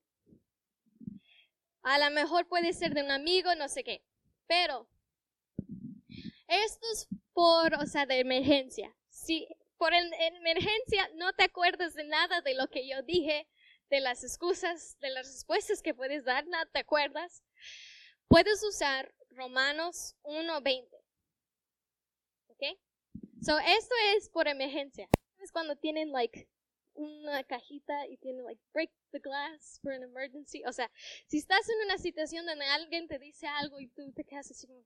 A 1.81 1.97
lo 1.99 2.11
mejor 2.11 2.47
puede 2.47 2.73
ser 2.73 2.93
de 2.93 3.01
un 3.01 3.11
amigo, 3.11 3.55
no 3.55 3.69
sé 3.69 3.83
qué. 3.83 4.03
Pero 4.45 4.89
esto 6.47 6.85
es 6.91 7.07
por, 7.33 7.75
o 7.75 7.85
sea, 7.85 8.05
de 8.05 8.19
emergencia. 8.19 8.96
Si 9.27 9.45
por 9.77 9.93
emergencia 9.93 11.09
no 11.15 11.33
te 11.33 11.43
acuerdas 11.43 11.93
de 11.95 12.05
nada 12.05 12.39
de 12.39 12.53
lo 12.53 12.69
que 12.69 12.87
yo 12.87 13.01
dije, 13.01 13.45
de 13.89 13.99
las 13.99 14.23
excusas, 14.23 14.97
de 15.01 15.09
las 15.09 15.27
respuestas 15.27 15.81
que 15.81 15.93
puedes 15.93 16.23
dar, 16.23 16.47
no 16.47 16.57
te 16.71 16.79
acuerdas, 16.79 17.43
puedes 18.29 18.63
usar 18.63 19.13
Romanos 19.31 20.15
1.20. 20.23 20.87
¿Ok? 22.47 22.79
So, 23.41 23.59
esto 23.59 23.95
es 24.15 24.29
por 24.29 24.47
emergencia. 24.47 25.09
Es 25.39 25.51
cuando 25.51 25.75
tienen, 25.75 26.13
like, 26.13 26.47
una 26.93 27.43
cajita 27.43 28.07
y 28.07 28.15
tienen, 28.19 28.45
like, 28.45 28.61
break 28.71 28.91
the 29.11 29.19
glass 29.19 29.81
for 29.83 29.91
an 29.91 30.03
emergency. 30.03 30.63
O 30.65 30.71
sea, 30.71 30.89
si 31.27 31.39
estás 31.39 31.67
en 31.67 31.81
una 31.83 31.97
situación 31.97 32.45
donde 32.45 32.63
alguien 32.63 33.09
te 33.09 33.19
dice 33.19 33.45
algo 33.45 33.81
y 33.81 33.89
tú 33.89 34.09
te 34.13 34.23
quedas 34.23 34.49
así 34.51 34.67
como 34.67 34.81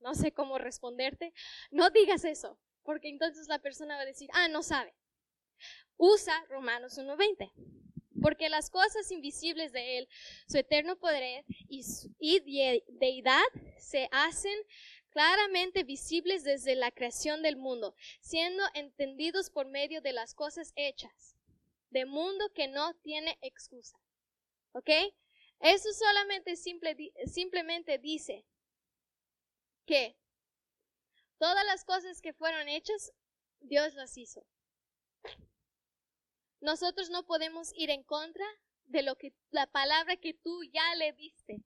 no 0.00 0.14
sé 0.14 0.32
cómo 0.32 0.58
responderte, 0.58 1.32
no 1.70 1.90
digas 1.90 2.24
eso, 2.24 2.58
porque 2.82 3.08
entonces 3.08 3.48
la 3.48 3.58
persona 3.58 3.96
va 3.96 4.02
a 4.02 4.06
decir, 4.06 4.28
ah, 4.32 4.48
no 4.48 4.62
sabe. 4.62 4.94
Usa 5.96 6.44
Romanos 6.48 6.98
1.20 6.98 7.52
porque 8.20 8.48
las 8.48 8.70
cosas 8.70 9.10
invisibles 9.10 9.72
de 9.72 9.98
Él, 9.98 10.08
su 10.46 10.58
eterno 10.58 10.96
poder 10.96 11.44
y, 11.68 11.82
y, 12.18 12.40
deidad 12.88 13.42
se 13.78 14.08
hacen 14.12 14.56
claramente 15.10 15.82
visibles 15.84 16.44
desde 16.44 16.74
la 16.76 16.90
creación 16.90 17.42
del 17.42 17.56
mundo, 17.56 17.94
siendo 18.20 18.62
entendidos 18.74 19.50
por 19.50 19.66
medio 19.66 20.00
de 20.00 20.12
las 20.12 20.34
cosas 20.34 20.72
hechas, 20.76 21.36
de 21.90 22.06
mundo 22.06 22.50
que 22.54 22.68
no 22.68 22.94
tiene 23.02 23.36
excusa. 23.40 23.98
¿Ok? 24.72 24.90
Eso 25.60 25.92
solamente 25.92 26.56
simple, 26.56 26.96
simplemente 27.26 27.98
dice 27.98 28.46
que 29.86 30.16
todas 31.38 31.64
las 31.66 31.84
cosas 31.84 32.20
que 32.20 32.32
fueron 32.32 32.68
hechas, 32.68 33.12
Dios 33.60 33.94
las 33.94 34.16
hizo. 34.16 34.46
Nosotros 36.60 37.10
no 37.10 37.24
podemos 37.24 37.72
ir 37.74 37.90
en 37.90 38.02
contra 38.02 38.44
de 38.84 39.02
lo 39.02 39.16
que 39.16 39.32
la 39.50 39.66
palabra 39.66 40.16
que 40.16 40.34
tú 40.34 40.62
ya 40.64 40.94
le 40.96 41.12
diste. 41.12 41.62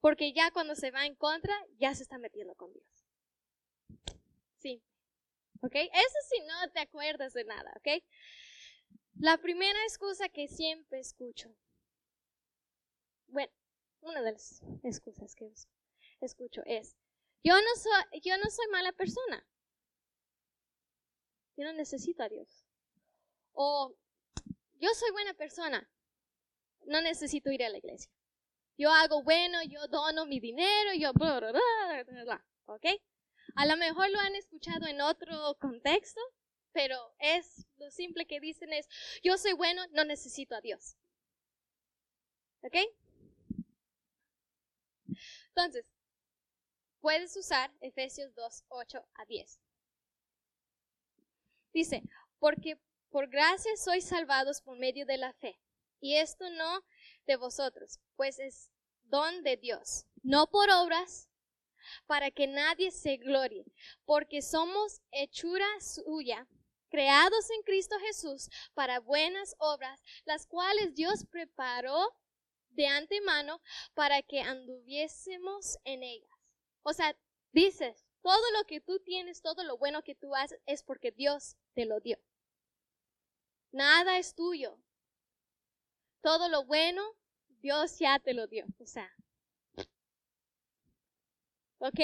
Porque 0.00 0.32
ya 0.32 0.50
cuando 0.50 0.74
se 0.74 0.90
va 0.90 1.04
en 1.04 1.16
contra, 1.16 1.54
ya 1.78 1.94
se 1.94 2.02
está 2.02 2.18
metiendo 2.18 2.54
con 2.54 2.72
Dios. 2.72 3.06
Sí. 4.58 4.82
¿Ok? 5.62 5.74
Eso 5.74 6.18
sí 6.28 6.42
no 6.46 6.70
te 6.70 6.80
acuerdas 6.80 7.32
de 7.32 7.44
nada, 7.44 7.72
¿ok? 7.76 8.02
La 9.18 9.38
primera 9.38 9.82
excusa 9.84 10.28
que 10.28 10.46
siempre 10.46 11.00
escucho. 11.00 11.54
Bueno, 13.28 13.52
una 14.00 14.22
de 14.22 14.32
las 14.32 14.62
excusas 14.84 15.34
que 15.34 15.50
escucho 16.20 16.62
es, 16.66 16.96
yo 17.46 17.54
no 18.38 18.50
soy, 18.50 18.66
mala 18.70 18.92
persona. 18.92 19.46
Yo 21.56 21.64
no 21.64 21.72
necesito 21.72 22.22
a 22.22 22.28
Dios. 22.28 22.64
O 23.52 23.94
yo 24.74 24.90
soy 24.94 25.10
buena 25.12 25.34
persona. 25.34 25.88
No 26.84 27.00
necesito 27.00 27.50
ir 27.50 27.64
a 27.64 27.68
la 27.68 27.78
iglesia 27.78 28.10
yo 28.78 28.90
hago 28.90 29.22
bueno, 29.22 29.62
yo 29.64 29.86
dono 29.88 30.26
mi 30.26 30.40
dinero, 30.40 30.92
yo 30.94 31.12
bla, 31.12 32.44
¿ok? 32.66 32.86
A 33.54 33.66
lo 33.66 33.76
mejor 33.76 34.10
lo 34.10 34.18
han 34.18 34.34
escuchado 34.34 34.86
en 34.86 35.00
otro 35.00 35.56
contexto, 35.58 36.20
pero 36.72 37.14
es 37.18 37.66
lo 37.78 37.90
simple 37.90 38.26
que 38.26 38.40
dicen 38.40 38.72
es, 38.72 38.86
yo 39.22 39.38
soy 39.38 39.54
bueno, 39.54 39.82
no 39.92 40.04
necesito 40.04 40.54
a 40.54 40.60
Dios. 40.60 40.96
¿Ok? 42.60 42.76
Entonces, 45.48 45.86
puedes 47.06 47.36
usar 47.36 47.72
Efesios 47.80 48.34
2, 48.34 48.64
8 48.66 49.06
a 49.14 49.24
10. 49.26 49.60
Dice, 51.72 52.02
porque 52.40 52.80
por 53.10 53.28
gracia 53.28 53.76
sois 53.76 54.04
salvados 54.04 54.60
por 54.60 54.76
medio 54.76 55.06
de 55.06 55.16
la 55.16 55.32
fe. 55.34 55.56
Y 56.00 56.16
esto 56.16 56.50
no 56.50 56.84
de 57.28 57.36
vosotros, 57.36 58.00
pues 58.16 58.40
es 58.40 58.72
don 59.04 59.44
de 59.44 59.56
Dios, 59.56 60.06
no 60.24 60.48
por 60.48 60.68
obras, 60.68 61.30
para 62.08 62.32
que 62.32 62.48
nadie 62.48 62.90
se 62.90 63.18
glorie, 63.18 63.66
porque 64.04 64.42
somos 64.42 65.00
hechura 65.12 65.68
suya, 65.78 66.48
creados 66.88 67.48
en 67.52 67.62
Cristo 67.62 67.94
Jesús 68.00 68.50
para 68.74 68.98
buenas 68.98 69.54
obras, 69.60 70.02
las 70.24 70.44
cuales 70.48 70.92
Dios 70.96 71.24
preparó 71.30 72.16
de 72.70 72.88
antemano 72.88 73.62
para 73.94 74.22
que 74.22 74.40
anduviésemos 74.40 75.78
en 75.84 76.02
ellas. 76.02 76.35
O 76.88 76.92
sea, 76.92 77.16
dices, 77.50 78.06
todo 78.22 78.50
lo 78.56 78.64
que 78.64 78.80
tú 78.80 79.00
tienes, 79.00 79.42
todo 79.42 79.64
lo 79.64 79.76
bueno 79.76 80.04
que 80.04 80.14
tú 80.14 80.36
haces 80.36 80.60
es 80.66 80.84
porque 80.84 81.10
Dios 81.10 81.56
te 81.74 81.84
lo 81.84 81.98
dio. 81.98 82.16
Nada 83.72 84.18
es 84.18 84.36
tuyo. 84.36 84.78
Todo 86.20 86.48
lo 86.48 86.64
bueno 86.64 87.02
Dios 87.60 87.98
ya 87.98 88.20
te 88.20 88.34
lo 88.34 88.46
dio. 88.46 88.66
O 88.78 88.86
sea. 88.86 89.12
¿Ok? 91.78 91.98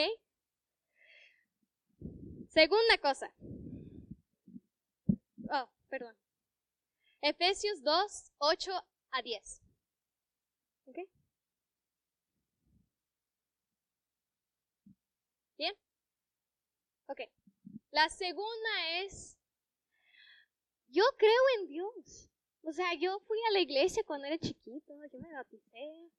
Segunda 2.48 2.98
cosa. 3.00 3.32
Oh, 5.48 5.70
perdón. 5.88 6.16
Efesios 7.20 7.84
2, 7.84 8.32
8 8.38 8.72
a 9.12 9.22
10. 9.22 9.62
¿Ok? 10.86 10.98
Ok. 17.12 17.20
La 17.90 18.08
segunda 18.08 19.00
es, 19.02 19.36
yo 20.88 21.04
creo 21.18 21.42
en 21.58 21.68
Dios. 21.68 22.30
O 22.62 22.72
sea, 22.72 22.94
yo 22.94 23.20
fui 23.20 23.38
a 23.48 23.52
la 23.52 23.60
iglesia 23.60 24.02
cuando 24.06 24.26
era 24.26 24.38
chiquito, 24.38 24.94
yo 25.12 25.18
me 25.18 25.30
bauticé. 25.34 26.10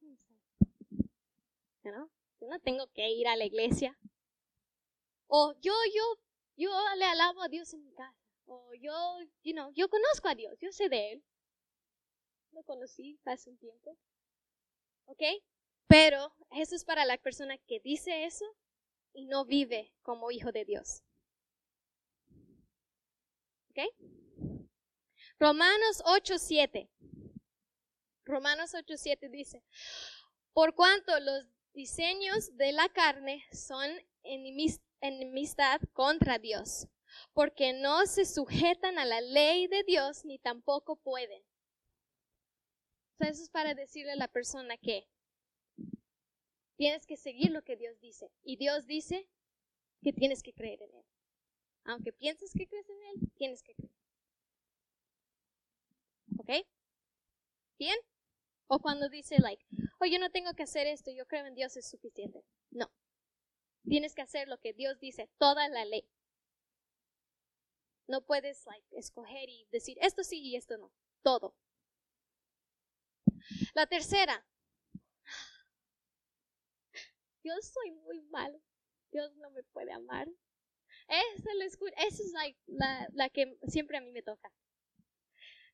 ¿no? 1.85 2.11
Yo 2.39 2.47
no 2.47 2.59
tengo 2.59 2.85
que 2.93 3.09
ir 3.09 3.27
a 3.27 3.35
la 3.35 3.45
iglesia. 3.45 3.97
O 5.25 5.55
yo, 5.61 5.73
yo, 5.95 6.03
yo 6.57 6.69
le 6.97 7.05
alabo 7.05 7.41
a 7.41 7.47
Dios 7.47 7.73
en 7.73 7.83
mi 7.83 7.91
casa. 7.93 8.15
O 8.45 8.71
yo, 8.75 8.93
you 9.41 9.53
know, 9.53 9.71
yo 9.73 9.89
conozco 9.89 10.27
a 10.27 10.35
Dios, 10.35 10.59
yo 10.59 10.71
sé 10.71 10.89
de 10.89 11.13
Él. 11.13 11.23
Lo 12.51 12.61
conocí 12.63 13.19
hace 13.25 13.49
un 13.49 13.57
tiempo. 13.57 13.97
¿Ok? 15.05 15.23
Pero 15.87 16.35
eso 16.51 16.75
es 16.75 16.85
para 16.85 17.03
la 17.05 17.17
persona 17.17 17.57
que 17.57 17.79
dice 17.79 18.25
eso 18.25 18.45
y 19.13 19.25
no 19.25 19.45
vive 19.45 19.93
como 20.01 20.31
hijo 20.31 20.51
de 20.51 20.65
Dios. 20.65 21.03
¿Ok? 23.69 23.79
Romanos 25.39 26.01
8:7. 26.05 26.89
Romanos 28.25 28.73
8:7 28.73 29.29
dice, 29.29 29.63
por 30.53 30.75
cuanto 30.75 31.19
los 31.19 31.45
diseños 31.73 32.55
de 32.55 32.71
la 32.71 32.87
carne 32.89 33.43
son 33.51 33.89
enemistad 35.01 35.81
contra 35.93 36.39
Dios, 36.39 36.87
porque 37.33 37.73
no 37.73 38.05
se 38.05 38.25
sujetan 38.25 38.97
a 38.99 39.05
la 39.05 39.21
ley 39.21 39.67
de 39.67 39.83
Dios 39.83 40.23
ni 40.25 40.39
tampoco 40.39 40.95
pueden. 40.95 41.43
eso 43.19 43.43
es 43.43 43.49
para 43.49 43.73
decirle 43.73 44.11
a 44.11 44.17
la 44.17 44.27
persona 44.27 44.77
que 44.77 45.07
tienes 46.75 47.05
que 47.05 47.17
seguir 47.17 47.51
lo 47.51 47.63
que 47.63 47.77
Dios 47.77 47.99
dice. 47.99 48.31
Y 48.43 48.57
Dios 48.57 48.85
dice 48.85 49.27
que 50.01 50.13
tienes 50.13 50.43
que 50.43 50.53
creer 50.53 50.81
en 50.81 50.93
Él. 50.93 51.05
Aunque 51.85 52.13
pienses 52.13 52.51
que 52.53 52.67
crees 52.67 52.89
en 52.89 53.03
Él, 53.03 53.31
tienes 53.35 53.61
que 53.63 53.75
creer. 53.75 53.93
¿Ok? 56.39 56.67
¿Bien? 57.77 57.97
O 58.67 58.79
cuando 58.79 59.09
dice, 59.09 59.39
like, 59.39 59.65
oh, 59.99 60.05
yo 60.05 60.19
no 60.19 60.31
tengo 60.31 60.53
que 60.53 60.63
hacer 60.63 60.87
esto, 60.87 61.11
yo 61.11 61.25
creo 61.27 61.45
en 61.45 61.55
Dios 61.55 61.75
es 61.77 61.89
suficiente. 61.89 62.43
No. 62.71 62.91
Tienes 63.83 64.15
que 64.15 64.21
hacer 64.21 64.47
lo 64.47 64.59
que 64.59 64.73
Dios 64.73 64.99
dice, 64.99 65.29
toda 65.37 65.67
la 65.67 65.85
ley. 65.85 66.09
No 68.07 68.25
puedes, 68.25 68.65
like, 68.65 68.87
escoger 68.97 69.49
y 69.49 69.67
decir 69.71 69.97
esto 70.01 70.23
sí 70.23 70.41
y 70.41 70.55
esto 70.55 70.77
no. 70.77 70.91
Todo. 71.21 71.55
La 73.73 73.87
tercera. 73.87 74.45
Yo 77.43 77.53
soy 77.61 77.91
muy 77.91 78.21
malo. 78.23 78.59
Dios 79.11 79.35
no 79.35 79.49
me 79.51 79.63
puede 79.63 79.91
amar. 79.91 80.27
Esa 81.07 81.51
es, 81.65 81.77
es 82.19 82.31
like, 82.33 82.59
la, 82.65 83.07
la 83.13 83.29
que 83.29 83.57
siempre 83.67 83.97
a 83.97 84.01
mí 84.01 84.11
me 84.11 84.23
toca. 84.23 84.51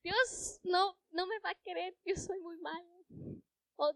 Dios 0.04 0.60
no, 0.64 0.98
no 1.12 1.28
me 1.28 1.40
va 1.40 1.52
a 1.52 1.62
querer, 1.64 1.96
yo 2.06 2.16
soy 2.16 2.40
muy 2.40 2.58
malo. 2.58 3.06
O, 3.76 3.94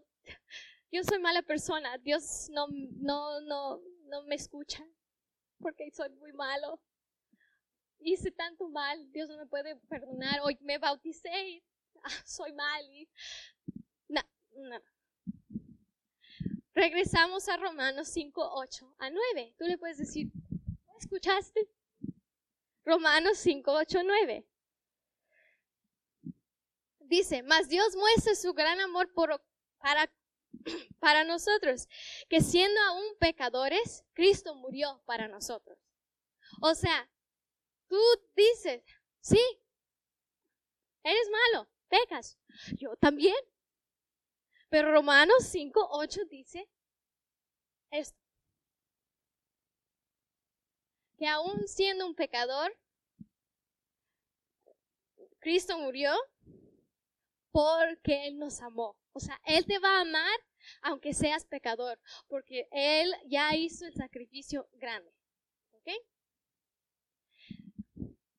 yo 0.92 1.02
soy 1.02 1.18
mala 1.18 1.42
persona, 1.42 1.98
Dios 1.98 2.48
no, 2.50 2.68
no, 2.68 3.40
no, 3.40 3.80
no 4.06 4.22
me 4.24 4.36
escucha 4.36 4.86
porque 5.58 5.90
soy 5.90 6.10
muy 6.10 6.32
malo. 6.32 6.80
Hice 8.00 8.30
tanto 8.30 8.68
mal, 8.68 9.10
Dios 9.12 9.28
no 9.30 9.38
me 9.38 9.46
puede 9.46 9.76
perdonar. 9.88 10.40
Hoy 10.42 10.58
me 10.60 10.78
bauticé 10.78 11.62
ah, 12.04 12.22
soy 12.24 12.52
mal. 12.52 12.84
Y, 12.90 13.08
no, 14.08 14.22
no. 14.56 14.80
Regresamos 16.74 17.48
a 17.48 17.56
Romanos 17.56 18.08
5, 18.08 18.50
8 18.54 18.96
a 18.98 19.10
9. 19.10 19.54
Tú 19.56 19.64
le 19.64 19.78
puedes 19.78 19.98
decir, 19.98 20.32
¿escuchaste? 20.98 21.68
Romanos 22.84 23.38
5, 23.38 23.70
8, 23.72 24.00
9. 24.04 24.46
Dice, 26.98 27.42
mas 27.44 27.68
Dios 27.68 27.94
muestra 27.94 28.34
su 28.34 28.52
gran 28.54 28.80
amor 28.80 29.12
por, 29.12 29.40
para, 29.78 30.12
para 30.98 31.22
nosotros, 31.22 31.86
que 32.28 32.40
siendo 32.40 32.80
aún 32.82 33.04
pecadores, 33.20 34.04
Cristo 34.12 34.56
murió 34.56 35.00
para 35.06 35.28
nosotros. 35.28 35.78
O 36.60 36.74
sea, 36.74 37.08
tú 37.88 38.00
dices, 38.34 38.82
sí, 39.20 39.40
eres 41.04 41.28
malo, 41.30 41.68
pecas, 41.88 42.36
yo 42.78 42.96
también. 42.96 43.36
Pero 44.74 44.90
Romanos 44.90 45.44
5, 45.52 45.88
8 45.88 46.24
dice. 46.28 46.68
Que 51.16 51.28
aún 51.28 51.68
siendo 51.68 52.04
un 52.04 52.16
pecador, 52.16 52.76
Cristo 55.38 55.78
murió 55.78 56.12
porque 57.52 58.26
Él 58.26 58.36
nos 58.40 58.60
amó. 58.62 58.96
O 59.12 59.20
sea, 59.20 59.40
Él 59.44 59.64
te 59.64 59.78
va 59.78 59.98
a 59.98 60.00
amar 60.00 60.40
aunque 60.82 61.14
seas 61.14 61.44
pecador, 61.44 62.00
porque 62.26 62.66
Él 62.72 63.14
ya 63.26 63.54
hizo 63.54 63.86
el 63.86 63.94
sacrificio 63.94 64.68
grande. 64.72 65.14
¿Ok? 65.70 65.88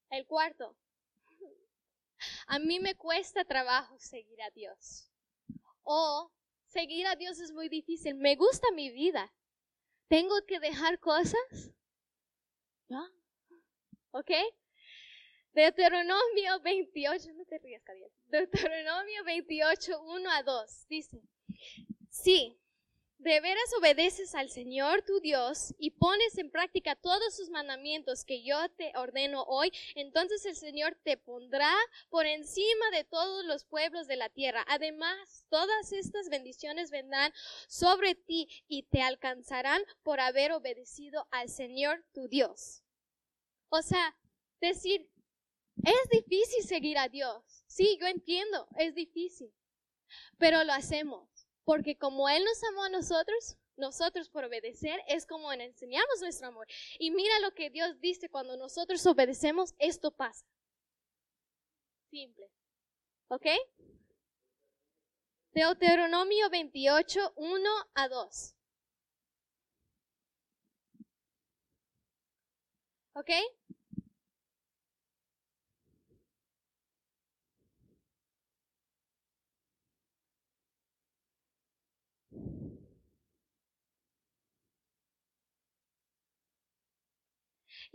El 0.09 0.27
cuarto. 0.27 0.75
A 2.47 2.59
mí 2.59 2.81
me 2.81 2.93
cuesta 2.95 3.45
trabajo 3.45 3.97
seguir 3.99 4.41
a 4.41 4.49
Dios. 4.49 5.09
O 5.85 6.31
seguir 6.65 7.07
a 7.07 7.15
Dios 7.15 7.39
es 7.39 7.51
muy 7.53 7.69
difícil. 7.69 8.15
Me 8.15 8.35
gusta 8.35 8.67
mi 8.71 8.91
vida. 8.91 9.33
Tengo 10.09 10.35
que 10.45 10.59
dejar 10.59 10.99
cosas. 10.99 11.71
¿No? 12.89 13.07
¿Ok? 14.11 14.31
Deuteronomio 15.53 16.59
28, 16.61 17.33
no 17.33 17.45
te 17.45 17.59
rías, 17.59 17.81
Cadiel. 17.83 18.11
Deuteronomio 18.25 19.23
28, 19.23 20.01
1 20.01 20.29
a 20.29 20.43
2 20.43 20.87
dice, 20.89 21.21
si 22.09 22.59
de 23.17 23.39
veras 23.39 23.73
obedeces 23.79 24.35
al 24.35 24.49
Señor 24.49 25.01
tu 25.03 25.19
Dios 25.19 25.73
y 25.79 25.91
pones 25.91 26.37
en 26.37 26.51
práctica 26.51 26.95
todos 26.95 27.35
sus 27.35 27.49
mandamientos 27.49 28.25
que 28.25 28.43
yo 28.43 28.57
te 28.77 28.91
ordeno 28.95 29.43
hoy, 29.43 29.71
entonces 29.95 30.45
el 30.45 30.55
Señor 30.55 30.97
te 31.03 31.17
pondrá 31.17 31.73
por 32.09 32.25
encima 32.25 32.91
de 32.91 33.03
todos 33.03 33.45
los 33.45 33.65
pueblos 33.65 34.07
de 34.07 34.17
la 34.17 34.29
tierra. 34.29 34.65
Además, 34.67 35.45
todas 35.49 35.91
estas 35.91 36.29
bendiciones 36.29 36.91
vendrán 36.91 37.31
sobre 37.67 38.15
ti 38.15 38.47
y 38.67 38.83
te 38.83 39.01
alcanzarán 39.01 39.81
por 40.03 40.19
haber 40.19 40.51
obedecido 40.51 41.27
al 41.31 41.49
Señor 41.49 42.05
tu 42.13 42.27
Dios. 42.27 42.83
O 43.69 43.81
sea, 43.81 44.15
decir, 44.59 45.09
es 45.83 46.09
difícil 46.09 46.63
seguir 46.63 46.97
a 46.97 47.09
Dios. 47.09 47.63
Sí, 47.67 47.97
yo 47.99 48.07
entiendo, 48.07 48.67
es 48.77 48.95
difícil. 48.95 49.51
Pero 50.37 50.63
lo 50.63 50.73
hacemos. 50.73 51.34
Porque 51.65 51.97
como 51.97 52.29
Él 52.29 52.43
nos 52.45 52.63
amó 52.63 52.83
a 52.83 52.89
nosotros, 52.89 53.57
nosotros 53.77 54.29
por 54.29 54.45
obedecer 54.45 55.01
es 55.07 55.25
como 55.25 55.51
enseñamos 55.51 56.21
nuestro 56.21 56.47
amor. 56.47 56.67
Y 56.99 57.11
mira 57.11 57.39
lo 57.39 57.51
que 57.51 57.69
Dios 57.69 57.99
dice 57.99 58.29
cuando 58.29 58.55
nosotros 58.55 59.05
obedecemos, 59.05 59.73
esto 59.79 60.11
pasa. 60.11 60.45
Simple. 62.09 62.47
¿Ok? 63.27 63.47
Deuteronomio 65.53 66.49
28, 66.49 67.33
1 67.35 67.69
a 67.95 68.07
2. 68.09 68.55
¿Ok? 73.15 73.31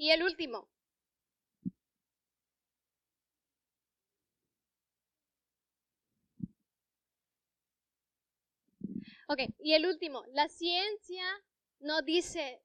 Y 0.01 0.13
el 0.13 0.23
último. 0.23 0.67
Ok, 9.29 9.41
y 9.59 9.75
el 9.75 9.85
último. 9.85 10.25
La 10.33 10.49
ciencia 10.49 11.23
no 11.81 12.01
dice 12.01 12.63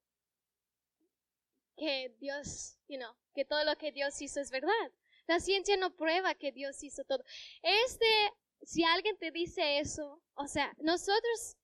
que 1.75 2.15
Dios, 2.21 2.77
you 2.87 2.97
know, 2.97 3.13
que 3.33 3.43
todo 3.43 3.65
lo 3.65 3.75
que 3.75 3.91
Dios 3.91 4.21
hizo 4.21 4.39
es 4.39 4.49
verdad. 4.49 4.91
La 5.27 5.41
ciencia 5.41 5.75
no 5.75 5.93
prueba 5.93 6.35
que 6.35 6.53
Dios 6.53 6.81
hizo 6.83 7.03
todo. 7.03 7.25
Este, 7.61 8.05
si 8.61 8.85
alguien 8.85 9.17
te 9.17 9.31
dice 9.31 9.79
eso, 9.79 10.23
o 10.35 10.47
sea, 10.47 10.73
nosotros, 10.79 11.57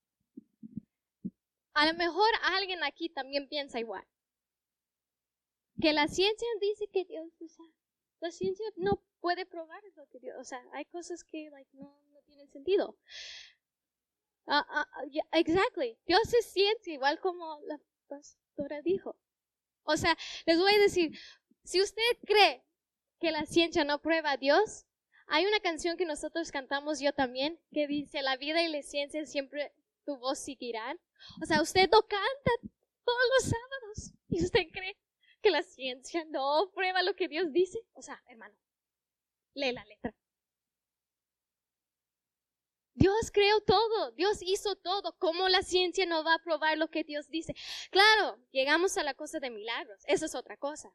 a 1.73 1.85
lo 1.85 1.93
mejor 1.93 2.29
alguien 2.41 2.83
aquí 2.83 3.07
también 3.07 3.47
piensa 3.47 3.79
igual 3.79 4.05
que 5.81 5.93
la 5.93 6.07
ciencia 6.07 6.47
dice 6.59 6.87
que 6.87 7.05
Dios, 7.05 7.27
o 7.41 7.47
sea, 7.47 7.65
la 8.19 8.31
ciencia 8.31 8.65
no 8.77 9.03
puede 9.19 9.45
probar 9.45 9.81
lo 9.95 10.07
que 10.07 10.19
Dios, 10.19 10.37
o 10.39 10.43
sea, 10.43 10.63
hay 10.73 10.85
cosas 10.85 11.23
que 11.23 11.49
no, 11.73 11.93
tienen 12.25 12.49
sentido. 12.49 12.97
Uh, 14.45 14.61
exactly. 15.33 15.97
Dios 16.05 16.33
es 16.33 16.45
ciencia, 16.45 16.93
igual 16.93 17.19
como 17.19 17.59
la 17.65 17.79
pastora 18.07 18.81
dijo. 18.81 19.15
O 19.83 19.97
sea, 19.97 20.17
les 20.45 20.57
voy 20.57 20.73
a 20.73 20.79
decir, 20.79 21.17
si 21.63 21.81
usted 21.81 22.01
cree 22.25 22.63
que 23.19 23.31
la 23.31 23.45
ciencia 23.45 23.83
no 23.83 24.01
prueba 24.01 24.31
a 24.31 24.37
Dios, 24.37 24.85
hay 25.27 25.45
una 25.45 25.59
canción 25.59 25.97
que 25.97 26.05
nosotros 26.05 26.51
cantamos 26.51 26.99
yo 26.99 27.13
también 27.13 27.59
que 27.71 27.87
dice, 27.87 28.21
la 28.21 28.37
vida 28.37 28.61
y 28.61 28.67
la 28.67 28.81
ciencia 28.81 29.25
siempre 29.25 29.73
tu 30.05 30.17
voz 30.17 30.39
seguirán. 30.39 30.99
O 31.41 31.45
sea, 31.45 31.61
usted 31.61 31.89
no 31.91 32.01
canta 32.01 32.51
todos 33.05 33.21
los 33.37 33.49
sábados 33.49 34.13
y 34.29 34.43
usted 34.43 34.67
cree 34.71 34.97
que 35.41 35.51
la 35.51 35.63
ciencia 35.63 36.23
no 36.29 36.71
prueba 36.73 37.01
lo 37.01 37.15
que 37.15 37.27
Dios 37.27 37.51
dice. 37.51 37.79
O 37.93 38.01
sea, 38.01 38.21
hermano, 38.27 38.55
lee 39.53 39.71
la 39.71 39.85
letra. 39.85 40.13
Dios 42.93 43.31
creó 43.31 43.61
todo, 43.61 44.11
Dios 44.11 44.39
hizo 44.41 44.75
todo. 44.75 45.17
¿Cómo 45.17 45.49
la 45.49 45.63
ciencia 45.63 46.05
no 46.05 46.23
va 46.23 46.35
a 46.35 46.43
probar 46.43 46.77
lo 46.77 46.89
que 46.89 47.03
Dios 47.03 47.29
dice? 47.29 47.55
Claro, 47.89 48.37
llegamos 48.51 48.97
a 48.97 49.03
la 49.03 49.13
cosa 49.13 49.39
de 49.39 49.49
milagros, 49.49 50.03
eso 50.05 50.25
es 50.25 50.35
otra 50.35 50.57
cosa. 50.57 50.93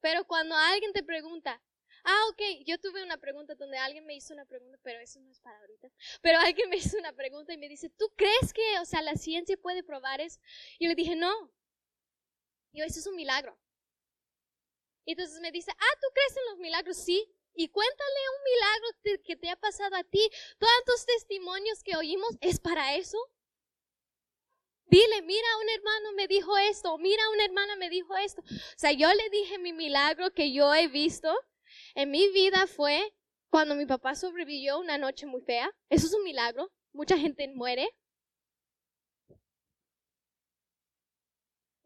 Pero 0.00 0.24
cuando 0.24 0.54
alguien 0.54 0.92
te 0.92 1.02
pregunta, 1.02 1.60
ah, 2.04 2.24
ok, 2.30 2.42
yo 2.66 2.78
tuve 2.78 3.02
una 3.02 3.16
pregunta 3.16 3.54
donde 3.54 3.78
alguien 3.78 4.04
me 4.04 4.14
hizo 4.14 4.34
una 4.34 4.44
pregunta, 4.44 4.78
pero 4.82 5.00
eso 5.00 5.20
no 5.20 5.30
es 5.30 5.40
para 5.40 5.58
ahorita. 5.60 5.88
Pero 6.20 6.38
alguien 6.38 6.68
me 6.68 6.76
hizo 6.76 6.98
una 6.98 7.12
pregunta 7.12 7.52
y 7.54 7.58
me 7.58 7.68
dice, 7.68 7.88
¿tú 7.90 8.12
crees 8.16 8.52
que, 8.52 8.78
o 8.80 8.84
sea, 8.84 9.02
la 9.02 9.14
ciencia 9.14 9.56
puede 9.56 9.82
probar 9.82 10.20
eso? 10.20 10.40
Y 10.78 10.84
yo 10.84 10.88
le 10.88 10.94
dije, 10.94 11.16
no. 11.16 11.50
Y 12.72 12.82
eso 12.82 13.00
es 13.00 13.06
un 13.06 13.16
milagro. 13.16 13.58
Y 15.04 15.12
entonces 15.12 15.40
me 15.40 15.50
dice, 15.50 15.70
ah, 15.72 15.98
¿tú 16.00 16.08
crees 16.14 16.36
en 16.36 16.44
los 16.50 16.58
milagros? 16.58 16.96
Sí. 16.96 17.28
Y 17.54 17.68
cuéntale 17.68 18.20
un 18.36 18.44
milagro 18.44 19.22
que 19.24 19.36
te 19.36 19.50
ha 19.50 19.56
pasado 19.56 19.96
a 19.96 20.04
ti. 20.04 20.30
Todos 20.58 20.84
tus 20.86 21.06
testimonios 21.06 21.82
que 21.82 21.96
oímos 21.96 22.36
es 22.40 22.58
para 22.58 22.96
eso. 22.96 23.18
Dile, 24.86 25.22
mira, 25.22 25.46
un 25.60 25.68
hermano 25.70 26.12
me 26.12 26.28
dijo 26.28 26.56
esto, 26.58 26.96
mira, 26.98 27.22
una 27.30 27.44
hermana 27.44 27.76
me 27.76 27.88
dijo 27.88 28.16
esto. 28.16 28.42
O 28.42 28.78
sea, 28.78 28.92
yo 28.92 29.08
le 29.12 29.30
dije 29.30 29.58
mi 29.58 29.72
milagro 29.72 30.32
que 30.32 30.52
yo 30.52 30.74
he 30.74 30.88
visto 30.88 31.34
en 31.94 32.10
mi 32.10 32.28
vida 32.28 32.66
fue 32.66 33.14
cuando 33.48 33.74
mi 33.74 33.86
papá 33.86 34.14
sobrevivió 34.14 34.78
una 34.78 34.98
noche 34.98 35.26
muy 35.26 35.42
fea. 35.42 35.70
Eso 35.88 36.06
es 36.06 36.14
un 36.14 36.24
milagro. 36.24 36.70
Mucha 36.92 37.16
gente 37.16 37.48
muere. 37.48 37.88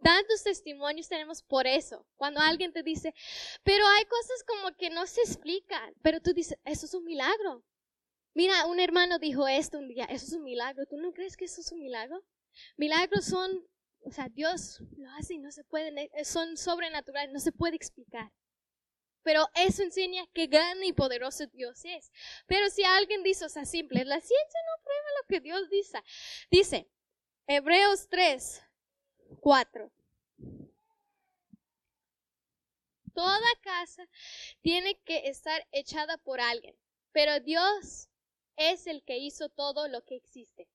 Tantos 0.06 0.44
testimonios 0.44 1.08
tenemos 1.08 1.42
por 1.42 1.66
eso. 1.66 2.06
Cuando 2.14 2.38
alguien 2.40 2.72
te 2.72 2.84
dice, 2.84 3.12
pero 3.64 3.84
hay 3.88 4.04
cosas 4.04 4.44
como 4.44 4.76
que 4.76 4.88
no 4.88 5.04
se 5.04 5.20
explican, 5.22 5.94
pero 6.00 6.20
tú 6.20 6.32
dices, 6.32 6.56
eso 6.64 6.86
es 6.86 6.94
un 6.94 7.02
milagro. 7.02 7.64
Mira, 8.32 8.66
un 8.66 8.78
hermano 8.78 9.18
dijo 9.18 9.48
esto 9.48 9.78
un 9.78 9.88
día, 9.88 10.04
eso 10.04 10.26
es 10.26 10.32
un 10.34 10.44
milagro. 10.44 10.86
¿Tú 10.86 10.96
no 10.96 11.12
crees 11.12 11.36
que 11.36 11.46
eso 11.46 11.60
es 11.60 11.72
un 11.72 11.80
milagro? 11.80 12.22
Milagros 12.76 13.24
son, 13.24 13.50
o 14.04 14.12
sea, 14.12 14.28
Dios 14.28 14.80
lo 14.96 15.10
hace 15.18 15.34
y 15.34 15.38
no 15.38 15.50
se 15.50 15.64
pueden, 15.64 15.98
eh, 15.98 16.24
son 16.24 16.56
sobrenaturales, 16.56 17.32
no 17.32 17.40
se 17.40 17.50
puede 17.50 17.74
explicar. 17.74 18.30
Pero 19.24 19.48
eso 19.56 19.82
enseña 19.82 20.24
qué 20.32 20.46
grande 20.46 20.86
y 20.86 20.92
poderoso 20.92 21.48
Dios 21.48 21.84
es. 21.84 22.12
Pero 22.46 22.70
si 22.70 22.84
alguien 22.84 23.24
dice, 23.24 23.44
o 23.44 23.48
sea, 23.48 23.64
simple, 23.64 24.04
la 24.04 24.20
ciencia 24.20 24.60
no 24.66 24.84
prueba 24.84 25.08
lo 25.20 25.26
que 25.26 25.40
Dios 25.40 25.68
dice. 25.68 25.98
Dice, 26.48 26.88
Hebreos 27.48 28.06
3, 28.08 28.62
4. 29.40 29.92
Toda 33.14 33.48
casa 33.62 34.06
tiene 34.60 35.00
que 35.00 35.28
estar 35.28 35.66
echada 35.72 36.18
por 36.18 36.40
alguien, 36.40 36.76
pero 37.12 37.40
Dios 37.40 38.10
es 38.56 38.86
el 38.86 39.02
que 39.04 39.16
hizo 39.18 39.48
todo 39.48 39.88
lo 39.88 40.04
que 40.04 40.16
existe. 40.16 40.68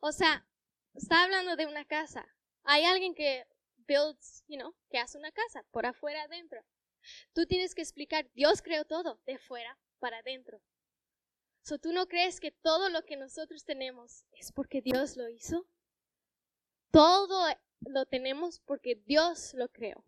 O 0.00 0.12
sea, 0.12 0.46
está 0.94 1.24
hablando 1.24 1.56
de 1.56 1.66
una 1.66 1.84
casa. 1.84 2.28
Hay 2.62 2.84
alguien 2.84 3.14
que 3.14 3.44
builds, 3.88 4.44
you 4.46 4.56
know, 4.56 4.74
que 4.90 4.98
hace 4.98 5.18
una 5.18 5.32
casa 5.32 5.64
por 5.70 5.86
afuera 5.86 6.22
adentro. 6.22 6.64
Tú 7.32 7.46
tienes 7.46 7.74
que 7.74 7.82
explicar, 7.82 8.30
Dios 8.34 8.62
creó 8.62 8.84
todo 8.84 9.20
de 9.26 9.38
fuera 9.38 9.78
para 9.98 10.18
adentro. 10.18 10.60
So, 11.62 11.78
¿Tú 11.78 11.92
no 11.92 12.06
crees 12.06 12.40
que 12.40 12.50
todo 12.50 12.88
lo 12.88 13.04
que 13.04 13.16
nosotros 13.16 13.64
tenemos 13.64 14.24
es 14.32 14.52
porque 14.52 14.80
Dios 14.80 15.16
lo 15.16 15.28
hizo? 15.28 15.66
Todo 16.90 17.46
lo 17.80 18.06
tenemos 18.06 18.60
porque 18.60 18.96
Dios 19.06 19.54
lo 19.54 19.68
creó. 19.68 20.04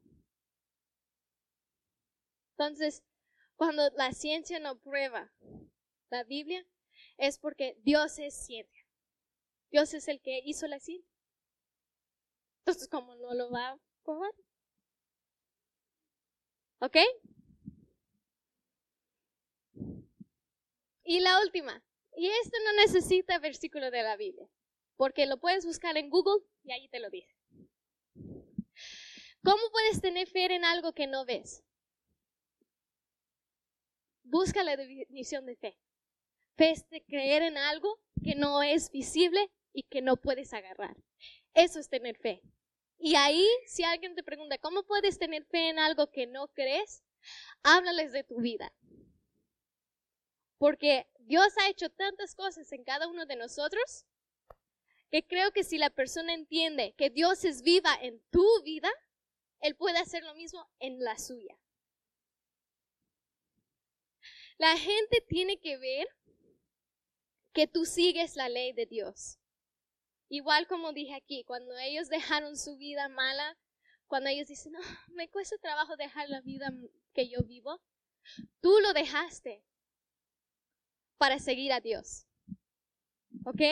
Entonces, 2.53 3.03
cuando 3.57 3.89
la 3.97 4.13
ciencia 4.13 4.59
no 4.59 4.79
prueba 4.79 5.33
la 6.11 6.25
Biblia, 6.25 6.67
es 7.17 7.39
porque 7.39 7.77
Dios 7.83 8.19
es 8.19 8.35
ciencia. 8.35 8.87
Dios 9.71 9.95
es 9.95 10.09
el 10.09 10.21
que 10.21 10.41
hizo 10.45 10.67
la 10.67 10.81
ciencia. 10.81 11.11
Entonces, 12.61 12.89
¿cómo 12.89 13.15
no 13.15 13.35
lo 13.35 13.51
va 13.51 13.71
a 13.71 13.79
probar? 14.05 14.33
¿Ok? 16.81 16.97
Y 21.05 21.21
la 21.21 21.41
última. 21.41 21.83
Y 22.17 22.29
esto 22.29 22.57
no 22.65 22.73
necesita 22.75 23.39
versículo 23.39 23.91
de 23.91 24.03
la 24.03 24.17
Biblia, 24.17 24.49
porque 24.97 25.27
lo 25.27 25.39
puedes 25.39 25.65
buscar 25.65 25.97
en 25.97 26.11
Google 26.11 26.45
y 26.63 26.73
ahí 26.73 26.89
te 26.89 27.01
lo 27.01 27.11
dice. 27.11 27.40
¿Cómo 29.43 29.63
puedes 29.73 30.01
tener 30.01 30.29
fe 30.29 30.55
en 30.55 30.65
algo 30.65 30.93
que 30.93 31.07
no 31.07 31.25
ves? 31.25 31.63
Busca 34.23 34.63
la 34.63 34.77
definición 34.77 35.47
de 35.47 35.57
fe. 35.57 35.79
Fe 36.57 36.73
es 36.73 36.85
creer 37.09 37.43
en 37.43 37.57
algo 37.57 37.99
que 38.23 38.35
no 38.35 38.63
es 38.63 38.91
visible 38.91 39.51
y 39.73 39.85
que 39.85 40.03
no 40.03 40.17
puedes 40.17 40.53
agarrar. 40.53 40.97
Eso 41.55 41.81
es 41.81 41.89
tener 41.89 42.19
fe. 42.19 42.43
Y 42.99 43.15
ahí, 43.15 43.47
si 43.67 43.83
alguien 43.83 44.15
te 44.15 44.23
pregunta, 44.23 44.59
¿cómo 44.59 44.83
puedes 44.83 45.19
tener 45.19 45.45
fe 45.47 45.71
en 45.71 45.79
algo 45.79 46.11
que 46.11 46.27
no 46.27 46.49
crees? 46.49 47.03
Háblales 47.63 48.13
de 48.13 48.25
tu 48.25 48.41
vida. 48.41 48.73
Porque 50.59 51.09
Dios 51.21 51.57
ha 51.59 51.71
hecho 51.71 51.89
tantas 51.89 52.35
cosas 52.35 52.71
en 52.73 52.85
cada 52.85 53.09
uno 53.09 53.25
de 53.25 53.37
nosotros 53.37 54.05
que 55.11 55.27
creo 55.27 55.51
que 55.51 55.65
si 55.65 55.79
la 55.79 55.89
persona 55.89 56.35
entiende 56.35 56.95
que 56.97 57.09
Dios 57.09 57.45
es 57.45 57.63
viva 57.63 57.97
en 58.03 58.21
tu 58.31 58.45
vida, 58.63 58.91
Él 59.61 59.77
puede 59.77 59.99
hacer 59.99 60.23
lo 60.23 60.35
mismo 60.35 60.69
en 60.79 60.99
la 61.01 61.19
suya. 61.19 61.59
La 64.59 64.77
gente 64.77 65.23
tiene 65.29 65.59
que 65.59 65.79
ver 65.79 66.07
que 67.53 67.67
tú 67.67 67.85
sigues 67.85 68.37
la 68.37 68.49
ley 68.49 68.73
de 68.73 68.87
Dios. 68.87 69.39
Igual 70.29 70.67
como 70.69 70.93
dije 70.93 71.15
aquí, 71.15 71.45
cuando 71.45 71.77
ellos 71.79 72.09
dejaron 72.09 72.57
su 72.57 72.77
vida 72.77 73.09
mala, 73.09 73.59
cuando 74.07 74.29
ellos 74.31 74.49
dicen, 74.49 74.73
no, 74.73 74.81
me 75.15 75.29
cuesta 75.29 75.57
trabajo 75.59 75.97
dejar 75.97 76.29
la 76.29 76.41
vida 76.41 76.73
que 77.15 77.29
yo 77.29 77.43
vivo, 77.43 77.81
tú 78.61 78.79
lo 78.81 78.93
dejaste 78.93 79.65
para 81.17 81.39
seguir 81.39 81.73
a 81.73 81.81
Dios. 81.81 82.27
¿Ok? 83.45 83.63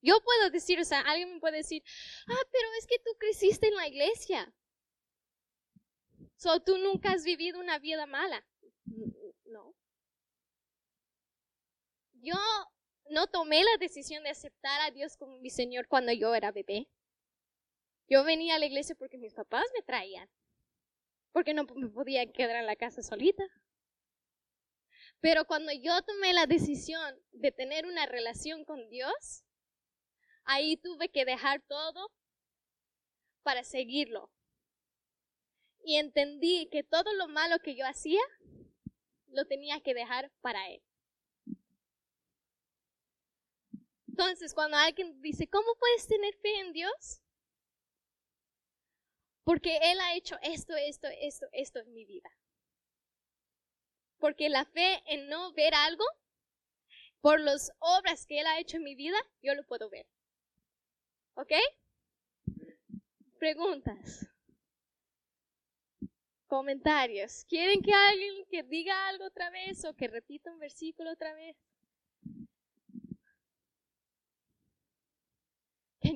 Yo 0.00 0.20
puedo 0.22 0.50
decir, 0.50 0.78
o 0.80 0.84
sea, 0.84 1.00
alguien 1.00 1.34
me 1.34 1.40
puede 1.40 1.58
decir, 1.58 1.82
ah, 2.28 2.44
pero 2.52 2.68
es 2.78 2.86
que 2.86 2.98
tú 2.98 3.10
creciste 3.18 3.68
en 3.68 3.74
la 3.74 3.88
iglesia. 3.88 4.54
So, 6.38 6.60
tú 6.60 6.78
nunca 6.78 7.10
has 7.10 7.24
vivido 7.24 7.58
una 7.58 7.80
vida 7.80 8.06
mala. 8.06 8.46
No. 9.44 9.74
Yo 12.12 12.36
no 13.10 13.26
tomé 13.26 13.64
la 13.64 13.76
decisión 13.80 14.22
de 14.22 14.30
aceptar 14.30 14.80
a 14.82 14.92
Dios 14.92 15.16
como 15.16 15.38
mi 15.38 15.50
Señor 15.50 15.88
cuando 15.88 16.12
yo 16.12 16.32
era 16.36 16.52
bebé. 16.52 16.88
Yo 18.08 18.22
venía 18.22 18.54
a 18.54 18.58
la 18.60 18.66
iglesia 18.66 18.94
porque 18.94 19.18
mis 19.18 19.34
papás 19.34 19.64
me 19.74 19.82
traían, 19.82 20.30
porque 21.32 21.54
no 21.54 21.64
me 21.74 21.88
podía 21.88 22.30
quedar 22.30 22.56
en 22.56 22.66
la 22.66 22.76
casa 22.76 23.02
solita. 23.02 23.44
Pero 25.20 25.44
cuando 25.44 25.72
yo 25.72 26.00
tomé 26.02 26.32
la 26.34 26.46
decisión 26.46 27.20
de 27.32 27.50
tener 27.50 27.84
una 27.84 28.06
relación 28.06 28.64
con 28.64 28.88
Dios, 28.90 29.42
ahí 30.44 30.76
tuve 30.76 31.08
que 31.08 31.24
dejar 31.24 31.62
todo 31.62 32.12
para 33.42 33.64
seguirlo. 33.64 34.30
Y 35.84 35.96
entendí 35.96 36.68
que 36.70 36.82
todo 36.82 37.12
lo 37.14 37.28
malo 37.28 37.58
que 37.60 37.74
yo 37.76 37.86
hacía, 37.86 38.20
lo 39.28 39.46
tenía 39.46 39.80
que 39.80 39.94
dejar 39.94 40.30
para 40.40 40.68
Él. 40.68 40.82
Entonces, 44.08 44.52
cuando 44.52 44.76
alguien 44.76 45.20
dice, 45.22 45.48
¿cómo 45.48 45.74
puedes 45.78 46.08
tener 46.08 46.34
fe 46.38 46.58
en 46.60 46.72
Dios? 46.72 47.22
Porque 49.44 49.78
Él 49.80 50.00
ha 50.00 50.14
hecho 50.14 50.36
esto, 50.42 50.74
esto, 50.74 51.06
esto, 51.20 51.46
esto 51.52 51.78
en 51.78 51.94
mi 51.94 52.04
vida. 52.04 52.28
Porque 54.18 54.48
la 54.48 54.64
fe 54.64 55.02
en 55.06 55.28
no 55.28 55.52
ver 55.52 55.72
algo, 55.74 56.04
por 57.20 57.40
las 57.40 57.72
obras 57.78 58.26
que 58.26 58.40
Él 58.40 58.46
ha 58.46 58.58
hecho 58.58 58.78
en 58.78 58.84
mi 58.84 58.94
vida, 58.94 59.18
yo 59.40 59.54
lo 59.54 59.64
puedo 59.64 59.88
ver. 59.88 60.06
¿Ok? 61.34 61.52
Preguntas. 63.38 64.26
Comentarios. 66.48 67.44
¿Quieren 67.48 67.80
que 67.82 67.92
alguien 67.92 68.44
que 68.50 68.62
diga 68.64 69.08
algo 69.08 69.26
otra 69.26 69.50
vez 69.50 69.84
o 69.84 69.94
que 69.94 70.08
repita 70.08 70.50
un 70.50 70.58
versículo 70.58 71.12
otra 71.12 71.32
vez? 71.34 71.56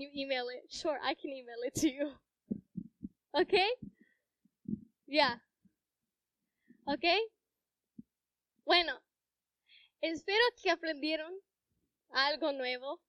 you 0.02 0.10
email 0.16 0.48
it? 0.48 0.64
Sure, 0.68 0.98
I 1.02 1.14
can 1.14 1.30
email 1.30 1.62
it 1.64 1.74
to 1.76 1.88
you. 1.88 2.12
Okay? 3.34 3.68
Yeah. 5.06 5.36
Okay? 6.88 7.20
Bueno, 8.66 8.98
espero 10.00 10.42
que 10.62 10.70
aprendieron 10.70 11.32
algo 12.10 12.52
nuevo. 12.52 13.00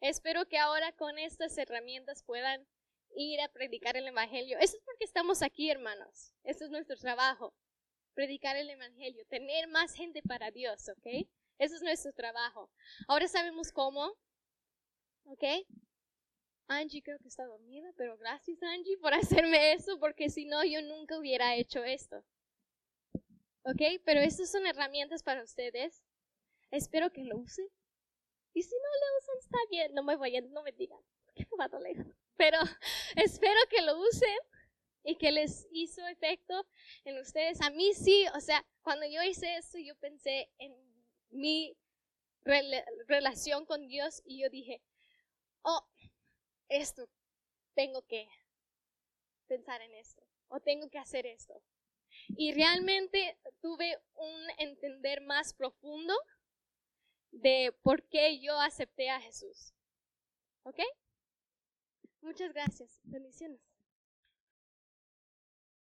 Espero 0.00 0.46
que 0.46 0.56
ahora 0.56 0.92
con 0.92 1.18
estas 1.18 1.58
herramientas 1.58 2.22
puedan 2.22 2.66
ir 3.14 3.40
a 3.40 3.48
predicar 3.48 3.96
el 3.96 4.06
Evangelio. 4.08 4.58
Eso 4.58 4.76
es 4.76 4.82
porque 4.84 5.04
estamos 5.04 5.42
aquí, 5.42 5.70
hermanos. 5.70 6.32
Eso 6.44 6.64
es 6.64 6.70
nuestro 6.70 6.96
trabajo. 6.96 7.54
Predicar 8.14 8.56
el 8.56 8.70
Evangelio, 8.70 9.24
tener 9.26 9.68
más 9.68 9.94
gente 9.94 10.22
para 10.22 10.50
Dios, 10.50 10.88
¿ok? 10.88 11.26
Eso 11.58 11.76
es 11.76 11.82
nuestro 11.82 12.12
trabajo. 12.12 12.70
Ahora 13.06 13.28
sabemos 13.28 13.72
cómo, 13.72 14.16
¿ok? 15.24 15.44
Angie 16.70 17.02
creo 17.02 17.18
que 17.18 17.28
está 17.28 17.44
dormida, 17.46 17.92
pero 17.96 18.16
gracias 18.16 18.62
Angie 18.62 18.96
por 18.98 19.12
hacerme 19.42 19.72
eso, 19.72 19.98
porque 19.98 20.30
si 20.30 20.44
no 20.46 20.64
yo 20.64 20.80
nunca 20.82 21.18
hubiera 21.18 21.56
hecho 21.56 21.82
esto. 21.84 22.24
¿Ok? 23.64 24.00
Pero 24.04 24.20
estas 24.20 24.50
son 24.50 24.66
herramientas 24.66 25.22
para 25.22 25.42
ustedes. 25.42 26.02
Espero 26.70 27.10
que 27.10 27.24
lo 27.24 27.38
usen. 27.38 27.66
Y 28.54 28.62
si 28.62 28.74
no 28.74 28.80
lo 28.80 29.18
usan, 29.18 29.38
está 29.38 29.58
bien. 29.70 29.94
No 29.94 30.02
me 30.02 30.16
vayan, 30.16 30.50
no 30.52 30.62
me 30.62 30.72
digan, 30.72 31.00
porque 31.26 31.46
me 31.50 31.56
va 31.58 31.64
a 31.64 31.68
doler. 31.68 32.16
Pero 32.40 32.56
espero 33.16 33.60
que 33.68 33.82
lo 33.82 34.00
usen 34.00 34.38
y 35.04 35.16
que 35.16 35.30
les 35.30 35.68
hizo 35.72 36.06
efecto 36.06 36.66
en 37.04 37.18
ustedes. 37.18 37.60
A 37.60 37.68
mí 37.68 37.92
sí, 37.92 38.24
o 38.34 38.40
sea, 38.40 38.66
cuando 38.80 39.04
yo 39.06 39.22
hice 39.22 39.58
esto, 39.58 39.76
yo 39.78 39.94
pensé 39.96 40.50
en 40.56 40.74
mi 41.28 41.76
relación 43.06 43.66
con 43.66 43.86
Dios 43.88 44.22
y 44.24 44.40
yo 44.40 44.48
dije, 44.48 44.80
oh, 45.60 45.86
esto, 46.70 47.10
tengo 47.74 48.00
que 48.06 48.26
pensar 49.46 49.82
en 49.82 49.94
esto, 49.96 50.22
o 50.48 50.60
tengo 50.60 50.88
que 50.88 50.98
hacer 50.98 51.26
esto. 51.26 51.62
Y 52.38 52.54
realmente 52.54 53.38
tuve 53.60 53.98
un 54.14 54.46
entender 54.56 55.20
más 55.20 55.52
profundo 55.52 56.14
de 57.32 57.76
por 57.82 58.02
qué 58.08 58.40
yo 58.40 58.58
acepté 58.58 59.10
a 59.10 59.20
Jesús. 59.20 59.74
¿Ok? 60.62 60.80
Muchas 62.22 62.52
gracias. 62.54 63.00
Bendiciones. 63.04 63.69